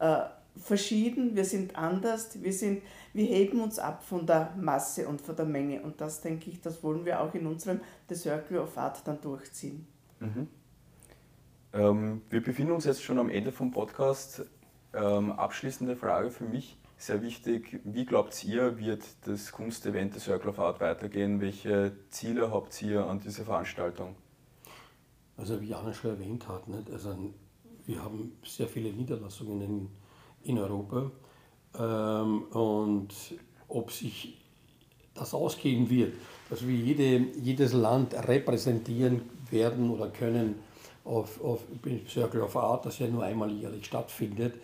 äh, 0.00 0.22
verschieden, 0.56 1.36
wir 1.36 1.44
sind 1.44 1.76
anders, 1.76 2.42
wir, 2.42 2.52
sind, 2.52 2.82
wir 3.12 3.26
heben 3.26 3.60
uns 3.60 3.78
ab 3.78 4.02
von 4.02 4.26
der 4.26 4.54
Masse 4.56 5.06
und 5.08 5.20
von 5.20 5.36
der 5.36 5.44
Menge. 5.44 5.82
Und 5.82 6.00
das, 6.00 6.20
denke 6.20 6.50
ich, 6.50 6.60
das 6.60 6.82
wollen 6.82 7.04
wir 7.04 7.20
auch 7.20 7.34
in 7.34 7.46
unserem 7.46 7.80
The 8.08 8.14
Circle 8.14 8.58
of 8.58 8.76
Art 8.76 9.06
dann 9.06 9.20
durchziehen. 9.20 9.86
Mhm. 10.20 10.48
Ähm, 11.72 12.22
wir 12.30 12.42
befinden 12.42 12.72
uns 12.72 12.84
jetzt 12.84 13.02
schon 13.02 13.18
am 13.18 13.28
Ende 13.28 13.52
vom 13.52 13.70
Podcast. 13.70 14.44
Ähm, 14.92 15.32
abschließende 15.32 15.96
Frage 15.96 16.30
für 16.30 16.44
mich, 16.44 16.78
sehr 17.04 17.22
wichtig. 17.22 17.80
Wie 17.84 18.06
glaubt 18.06 18.42
ihr, 18.44 18.78
wird 18.78 19.02
das 19.26 19.52
Kunstevent 19.52 20.14
The 20.14 20.20
Circle 20.20 20.50
of 20.50 20.58
Art 20.58 20.80
weitergehen? 20.80 21.40
Welche 21.40 21.92
Ziele 22.08 22.50
habt 22.50 22.80
ihr 22.80 23.06
an 23.06 23.20
dieser 23.20 23.44
Veranstaltung? 23.44 24.14
Also 25.36 25.60
wie 25.60 25.68
Jana 25.68 25.92
schon 25.92 26.12
erwähnt 26.12 26.48
hat, 26.48 26.66
nicht? 26.66 26.90
Also 26.90 27.14
wir 27.84 28.02
haben 28.02 28.32
sehr 28.42 28.68
viele 28.68 28.90
Niederlassungen 28.90 29.60
in, 29.60 29.88
in 30.44 30.58
Europa 30.58 31.10
ähm, 31.78 32.44
und 32.44 33.12
ob 33.68 33.92
sich 33.92 34.40
das 35.12 35.34
ausgehen 35.34 35.90
wird, 35.90 36.14
dass 36.48 36.66
wir 36.66 36.74
jede, 36.74 37.18
jedes 37.38 37.74
Land 37.74 38.14
repräsentieren 38.14 39.22
werden 39.50 39.90
oder 39.90 40.08
können 40.08 40.54
auf, 41.04 41.42
auf 41.44 41.64
Circle 42.08 42.40
of 42.40 42.56
Art, 42.56 42.86
das 42.86 42.98
ja 42.98 43.06
nur 43.08 43.24
einmal 43.24 43.52
jährlich 43.52 43.84
stattfindet, 43.84 44.54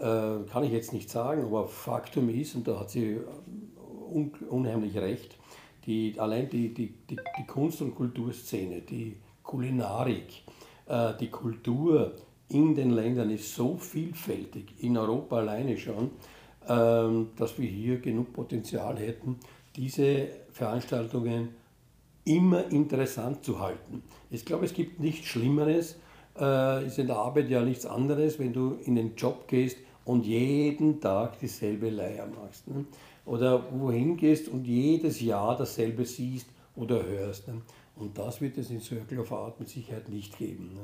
kann 0.00 0.64
ich 0.64 0.72
jetzt 0.72 0.92
nicht 0.92 1.10
sagen, 1.10 1.44
aber 1.44 1.66
Faktum 1.66 2.28
ist, 2.30 2.54
und 2.54 2.66
da 2.66 2.80
hat 2.80 2.90
sie 2.90 3.18
un, 4.10 4.32
unheimlich 4.48 4.96
recht, 4.96 5.36
die, 5.86 6.14
allein 6.18 6.48
die, 6.48 6.72
die, 6.72 6.94
die, 7.08 7.16
die 7.38 7.46
Kunst- 7.46 7.82
und 7.82 7.94
Kulturszene, 7.94 8.82
die 8.82 9.16
Kulinarik, 9.42 10.42
äh, 10.86 11.14
die 11.18 11.28
Kultur 11.28 12.12
in 12.48 12.74
den 12.74 12.90
Ländern 12.90 13.30
ist 13.30 13.54
so 13.54 13.76
vielfältig, 13.76 14.74
in 14.80 14.96
Europa 14.96 15.38
alleine 15.38 15.76
schon, 15.76 16.10
ähm, 16.68 17.28
dass 17.36 17.58
wir 17.58 17.68
hier 17.68 18.00
genug 18.00 18.32
Potenzial 18.32 18.98
hätten, 18.98 19.36
diese 19.76 20.28
Veranstaltungen 20.50 21.50
immer 22.24 22.70
interessant 22.70 23.44
zu 23.44 23.60
halten. 23.60 24.02
Ich 24.30 24.44
glaube, 24.44 24.64
es 24.64 24.74
gibt 24.74 25.00
nichts 25.00 25.26
Schlimmeres, 25.26 25.96
äh, 26.38 26.86
ist 26.86 26.98
in 26.98 27.06
der 27.06 27.16
Arbeit 27.16 27.48
ja 27.48 27.62
nichts 27.62 27.86
anderes, 27.86 28.38
wenn 28.38 28.52
du 28.52 28.78
in 28.84 28.94
den 28.96 29.14
Job 29.16 29.48
gehst 29.48 29.78
und 30.04 30.26
jeden 30.26 31.00
Tag 31.00 31.38
dieselbe 31.38 31.90
Leier 31.90 32.26
machst. 32.26 32.68
Ne? 32.68 32.84
Oder 33.26 33.64
wohin 33.72 34.16
gehst 34.16 34.48
und 34.48 34.66
jedes 34.66 35.20
Jahr 35.20 35.56
dasselbe 35.56 36.04
siehst 36.04 36.48
oder 36.76 37.04
hörst. 37.04 37.48
Ne? 37.48 37.62
Und 37.96 38.16
das 38.18 38.40
wird 38.40 38.58
es 38.58 38.70
in 38.70 38.80
Circle 38.80 39.20
of 39.20 39.32
Art 39.32 39.60
mit 39.60 39.68
Sicherheit 39.68 40.08
nicht 40.08 40.38
geben. 40.38 40.74
Ne? 40.74 40.80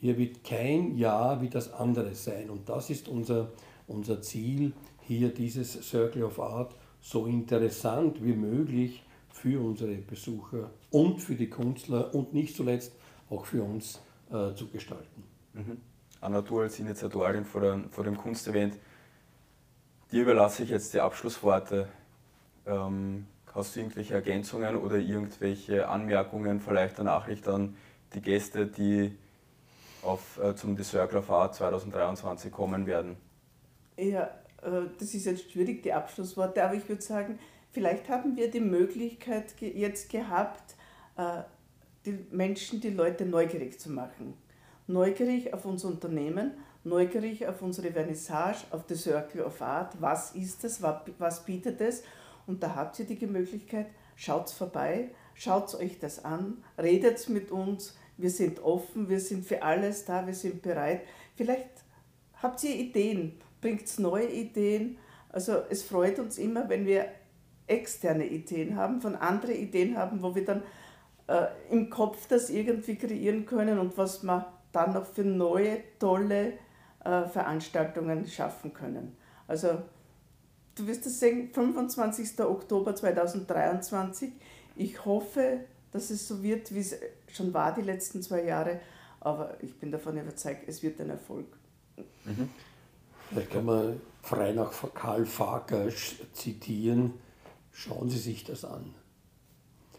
Hier 0.00 0.18
wird 0.18 0.44
kein 0.44 0.96
Jahr 0.96 1.40
wie 1.40 1.48
das 1.48 1.72
andere 1.72 2.14
sein. 2.14 2.50
Und 2.50 2.68
das 2.68 2.90
ist 2.90 3.08
unser, 3.08 3.52
unser 3.86 4.22
Ziel, 4.22 4.72
hier 5.00 5.28
dieses 5.30 5.72
Circle 5.88 6.24
of 6.24 6.38
Art 6.38 6.74
so 7.00 7.26
interessant 7.26 8.24
wie 8.24 8.32
möglich 8.32 9.02
für 9.30 9.62
unsere 9.62 9.96
Besucher 9.96 10.70
und 10.90 11.20
für 11.20 11.34
die 11.34 11.50
Künstler 11.50 12.14
und 12.14 12.32
nicht 12.32 12.56
zuletzt 12.56 12.92
auch 13.28 13.44
für 13.44 13.62
uns 13.62 14.00
äh, 14.30 14.54
zu 14.54 14.68
gestalten. 14.68 15.24
Mhm. 15.52 15.93
Anna, 16.24 16.40
du 16.40 16.60
als 16.60 16.78
Initiatorin 16.78 17.44
vor, 17.44 17.60
dem, 17.60 17.90
vor 17.90 18.02
dem 18.02 18.16
Kunstevent, 18.16 18.78
dir 20.10 20.22
überlasse 20.22 20.62
ich 20.62 20.70
jetzt 20.70 20.94
die 20.94 21.00
Abschlussworte. 21.00 21.86
Ähm, 22.66 23.26
Hast 23.54 23.76
du 23.76 23.80
irgendwelche 23.80 24.14
Ergänzungen 24.14 24.74
oder 24.76 24.96
irgendwelche 24.96 25.86
Anmerkungen, 25.86 26.60
vielleicht 26.60 26.98
eine 26.98 27.10
Nachricht 27.10 27.46
an 27.46 27.76
die 28.12 28.20
Gäste, 28.20 28.66
die 28.66 29.16
auf, 30.02 30.40
äh, 30.42 30.56
zum 30.56 30.76
of 30.76 31.30
Art 31.30 31.54
2023 31.54 32.50
kommen 32.50 32.86
werden? 32.86 33.16
Ja, 33.96 34.24
äh, 34.62 34.88
das 34.98 35.14
ist 35.14 35.26
jetzt 35.26 35.52
schwierig, 35.52 35.84
die 35.84 35.92
Abschlussworte, 35.92 36.64
aber 36.64 36.74
ich 36.74 36.88
würde 36.88 37.02
sagen, 37.02 37.38
vielleicht 37.70 38.08
haben 38.08 38.36
wir 38.36 38.50
die 38.50 38.60
Möglichkeit 38.60 39.56
ge 39.56 39.72
jetzt 39.72 40.10
gehabt, 40.10 40.74
äh, 41.16 41.42
die 42.06 42.26
Menschen, 42.32 42.80
die 42.80 42.90
Leute 42.90 43.24
neugierig 43.24 43.78
zu 43.78 43.88
machen. 43.92 44.34
Neugierig 44.86 45.54
auf 45.54 45.64
unser 45.64 45.88
Unternehmen, 45.88 46.52
neugierig 46.84 47.46
auf 47.46 47.62
unsere 47.62 47.90
Vernissage, 47.90 48.66
auf 48.70 48.82
The 48.86 48.94
Circle 48.94 49.42
of 49.42 49.62
Art. 49.62 50.00
Was 50.00 50.34
ist 50.34 50.62
es? 50.64 50.82
Was, 50.82 51.44
bietet 51.44 51.80
es? 51.80 52.02
Und 52.46 52.62
da 52.62 52.74
habt 52.74 52.98
ihr 52.98 53.06
die 53.06 53.26
Möglichkeit, 53.26 53.86
schaut 54.14 54.50
vorbei, 54.50 55.10
schaut 55.32 55.74
euch 55.76 55.98
das 55.98 56.22
an, 56.22 56.62
redet 56.78 57.28
mit 57.30 57.50
uns. 57.50 57.96
Wir 58.18 58.28
sind 58.28 58.62
offen, 58.62 59.08
wir 59.08 59.20
sind 59.20 59.46
für 59.46 59.62
alles 59.62 60.04
da, 60.04 60.26
wir 60.26 60.34
sind 60.34 60.60
bereit. 60.60 61.00
Vielleicht 61.34 61.70
habt 62.42 62.62
ihr 62.62 62.76
Ideen, 62.76 63.40
bringt 63.62 63.98
neue 63.98 64.28
Ideen. 64.28 64.98
Also 65.30 65.62
es 65.70 65.82
freut 65.82 66.18
uns 66.18 66.36
immer, 66.36 66.68
wenn 66.68 66.84
wir 66.84 67.06
externe 67.66 68.26
Ideen 68.26 68.76
haben, 68.76 69.00
von 69.00 69.16
anderen 69.16 69.56
Ideen 69.56 69.96
haben, 69.96 70.22
wo 70.22 70.34
wir 70.34 70.44
dann 70.44 70.62
äh, 71.26 71.46
im 71.70 71.88
Kopf 71.88 72.28
das 72.28 72.50
irgendwie 72.50 72.96
kreieren 72.96 73.46
können 73.46 73.78
und 73.78 73.96
was 73.96 74.22
wir 74.22 74.53
dann 74.74 74.92
noch 74.92 75.06
für 75.06 75.24
neue, 75.24 75.78
tolle 75.98 76.54
äh, 77.04 77.24
Veranstaltungen 77.28 78.26
schaffen 78.26 78.72
können. 78.72 79.16
Also 79.46 79.78
du 80.74 80.86
wirst 80.86 81.06
es 81.06 81.20
sehen, 81.20 81.50
25. 81.52 82.40
Oktober 82.40 82.94
2023. 82.94 84.32
Ich 84.76 85.04
hoffe, 85.04 85.60
dass 85.92 86.10
es 86.10 86.26
so 86.26 86.42
wird, 86.42 86.74
wie 86.74 86.80
es 86.80 86.96
schon 87.28 87.54
war 87.54 87.74
die 87.74 87.82
letzten 87.82 88.22
zwei 88.22 88.42
Jahre, 88.44 88.80
aber 89.20 89.56
ich 89.62 89.78
bin 89.78 89.92
davon 89.92 90.18
überzeugt, 90.18 90.64
es 90.66 90.82
wird 90.82 91.00
ein 91.00 91.10
Erfolg. 91.10 91.46
Mhm. 92.24 92.50
Vielleicht 93.28 93.50
kann 93.50 93.64
man 93.64 94.00
frei 94.22 94.52
nach 94.52 94.72
Karl 94.94 95.24
Fager 95.24 95.88
zitieren, 96.32 97.14
schauen 97.72 98.08
Sie 98.08 98.18
sich 98.18 98.44
das 98.44 98.64
an. 98.64 98.94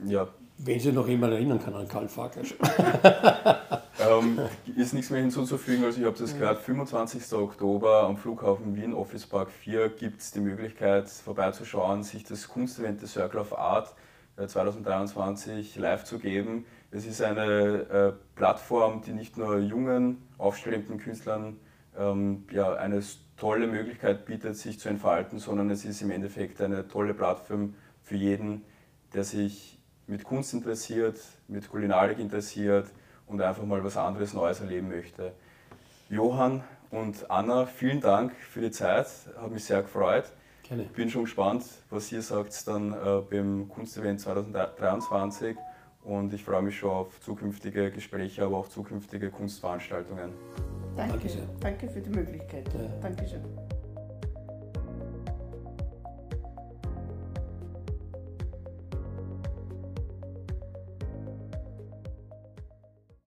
Ja. 0.06 0.28
Wenn 0.58 0.80
Sie 0.80 0.92
noch 0.92 1.08
jemand 1.08 1.34
erinnern 1.34 1.60
kann 1.60 1.74
an 1.74 1.88
Karl 1.88 2.08
Farkas. 2.08 2.54
ähm, 4.10 4.40
ist 4.76 4.94
nichts 4.94 5.10
mehr 5.10 5.22
hinzuzufügen, 5.22 5.86
also 5.86 6.00
ich 6.00 6.06
habe 6.06 6.18
das 6.18 6.34
gehört, 6.34 6.62
25. 6.62 7.34
Oktober 7.34 8.04
am 8.04 8.18
Flughafen 8.18 8.76
Wien, 8.76 8.94
Office 8.94 9.26
Park 9.26 9.52
4, 9.52 9.90
gibt 9.90 10.22
es 10.22 10.32
die 10.32 10.40
Möglichkeit 10.40 11.10
vorbeizuschauen, 11.10 12.04
sich 12.04 12.24
das 12.24 12.48
Kunstevent 12.48 13.00
The 13.00 13.08
Circle 13.08 13.40
of 13.40 13.58
Art 13.58 13.94
2023 14.38 15.78
äh, 15.78 15.80
live 15.80 16.04
zu 16.04 16.20
geben. 16.20 16.66
Es 16.92 17.06
ist 17.06 17.22
eine 17.22 17.46
äh, 17.46 18.14
Plattform, 18.36 19.02
die 19.02 19.14
nicht 19.14 19.38
nur 19.38 19.60
jungen, 19.60 20.22
aufstrebenden 20.38 20.98
Künstlern 20.98 21.58
ähm, 21.98 22.46
ja, 22.52 22.74
eine 22.74 23.02
tolle 23.38 23.68
Möglichkeit 23.68 24.26
bietet, 24.26 24.58
sich 24.58 24.80
zu 24.80 24.90
entfalten, 24.90 25.40
sondern 25.40 25.70
es 25.70 25.86
ist 25.86 26.02
im 26.02 26.12
Endeffekt 26.12 26.62
eine 26.62 26.88
tolle 26.88 27.14
Plattform 27.14 27.76
für 28.04 28.16
jeden, 28.16 28.64
der 29.14 29.24
sich 29.24 29.80
mit 30.08 30.24
Kunst 30.24 30.54
interessiert, 30.54 31.20
mit 31.48 31.70
Kulinarik 31.70 32.20
interessiert 32.20 32.88
und 33.28 33.42
einfach 33.42 33.64
mal 33.64 33.84
was 33.84 33.98
anderes 33.98 34.34
Neues 34.34 34.60
erleben 34.60 34.90
möchte. 34.90 35.34
Johann 36.10 36.64
und 36.92 37.30
Anna, 37.30 37.66
vielen 37.66 38.02
Dank 38.02 38.34
für 38.36 38.62
die 38.62 38.72
Zeit, 38.72 39.08
hat 39.38 39.52
mich 39.52 39.66
sehr 39.66 39.82
gefreut. 39.82 40.26
Gerne. 40.64 40.84
Ich 40.84 40.92
bin 40.92 41.10
schon 41.10 41.24
gespannt, 41.26 41.64
was 41.90 42.12
ihr 42.12 42.22
sagt 42.22 42.68
dann 42.68 42.94
äh, 42.94 43.22
beim 43.30 43.70
Kunstevent 43.70 44.20
2023 44.20 45.56
und 46.04 46.34
ich 46.34 46.44
freue 46.44 46.62
mich 46.62 46.78
schon 46.78 46.92
auf 46.92 47.20
zukünftige 47.22 47.92
Gespräche, 47.92 48.44
aber 48.44 48.58
auch 48.58 48.70
zukünftige 48.70 49.30
Kunstveranstaltungen. 49.30 50.34
Danke, 50.96 51.18
Danke, 51.18 51.48
Danke 51.60 51.90
für 51.90 52.02
die 52.02 52.10
Möglichkeit. 52.10 52.70
Ja. 52.74 52.88
Dankeschön. 53.02 53.44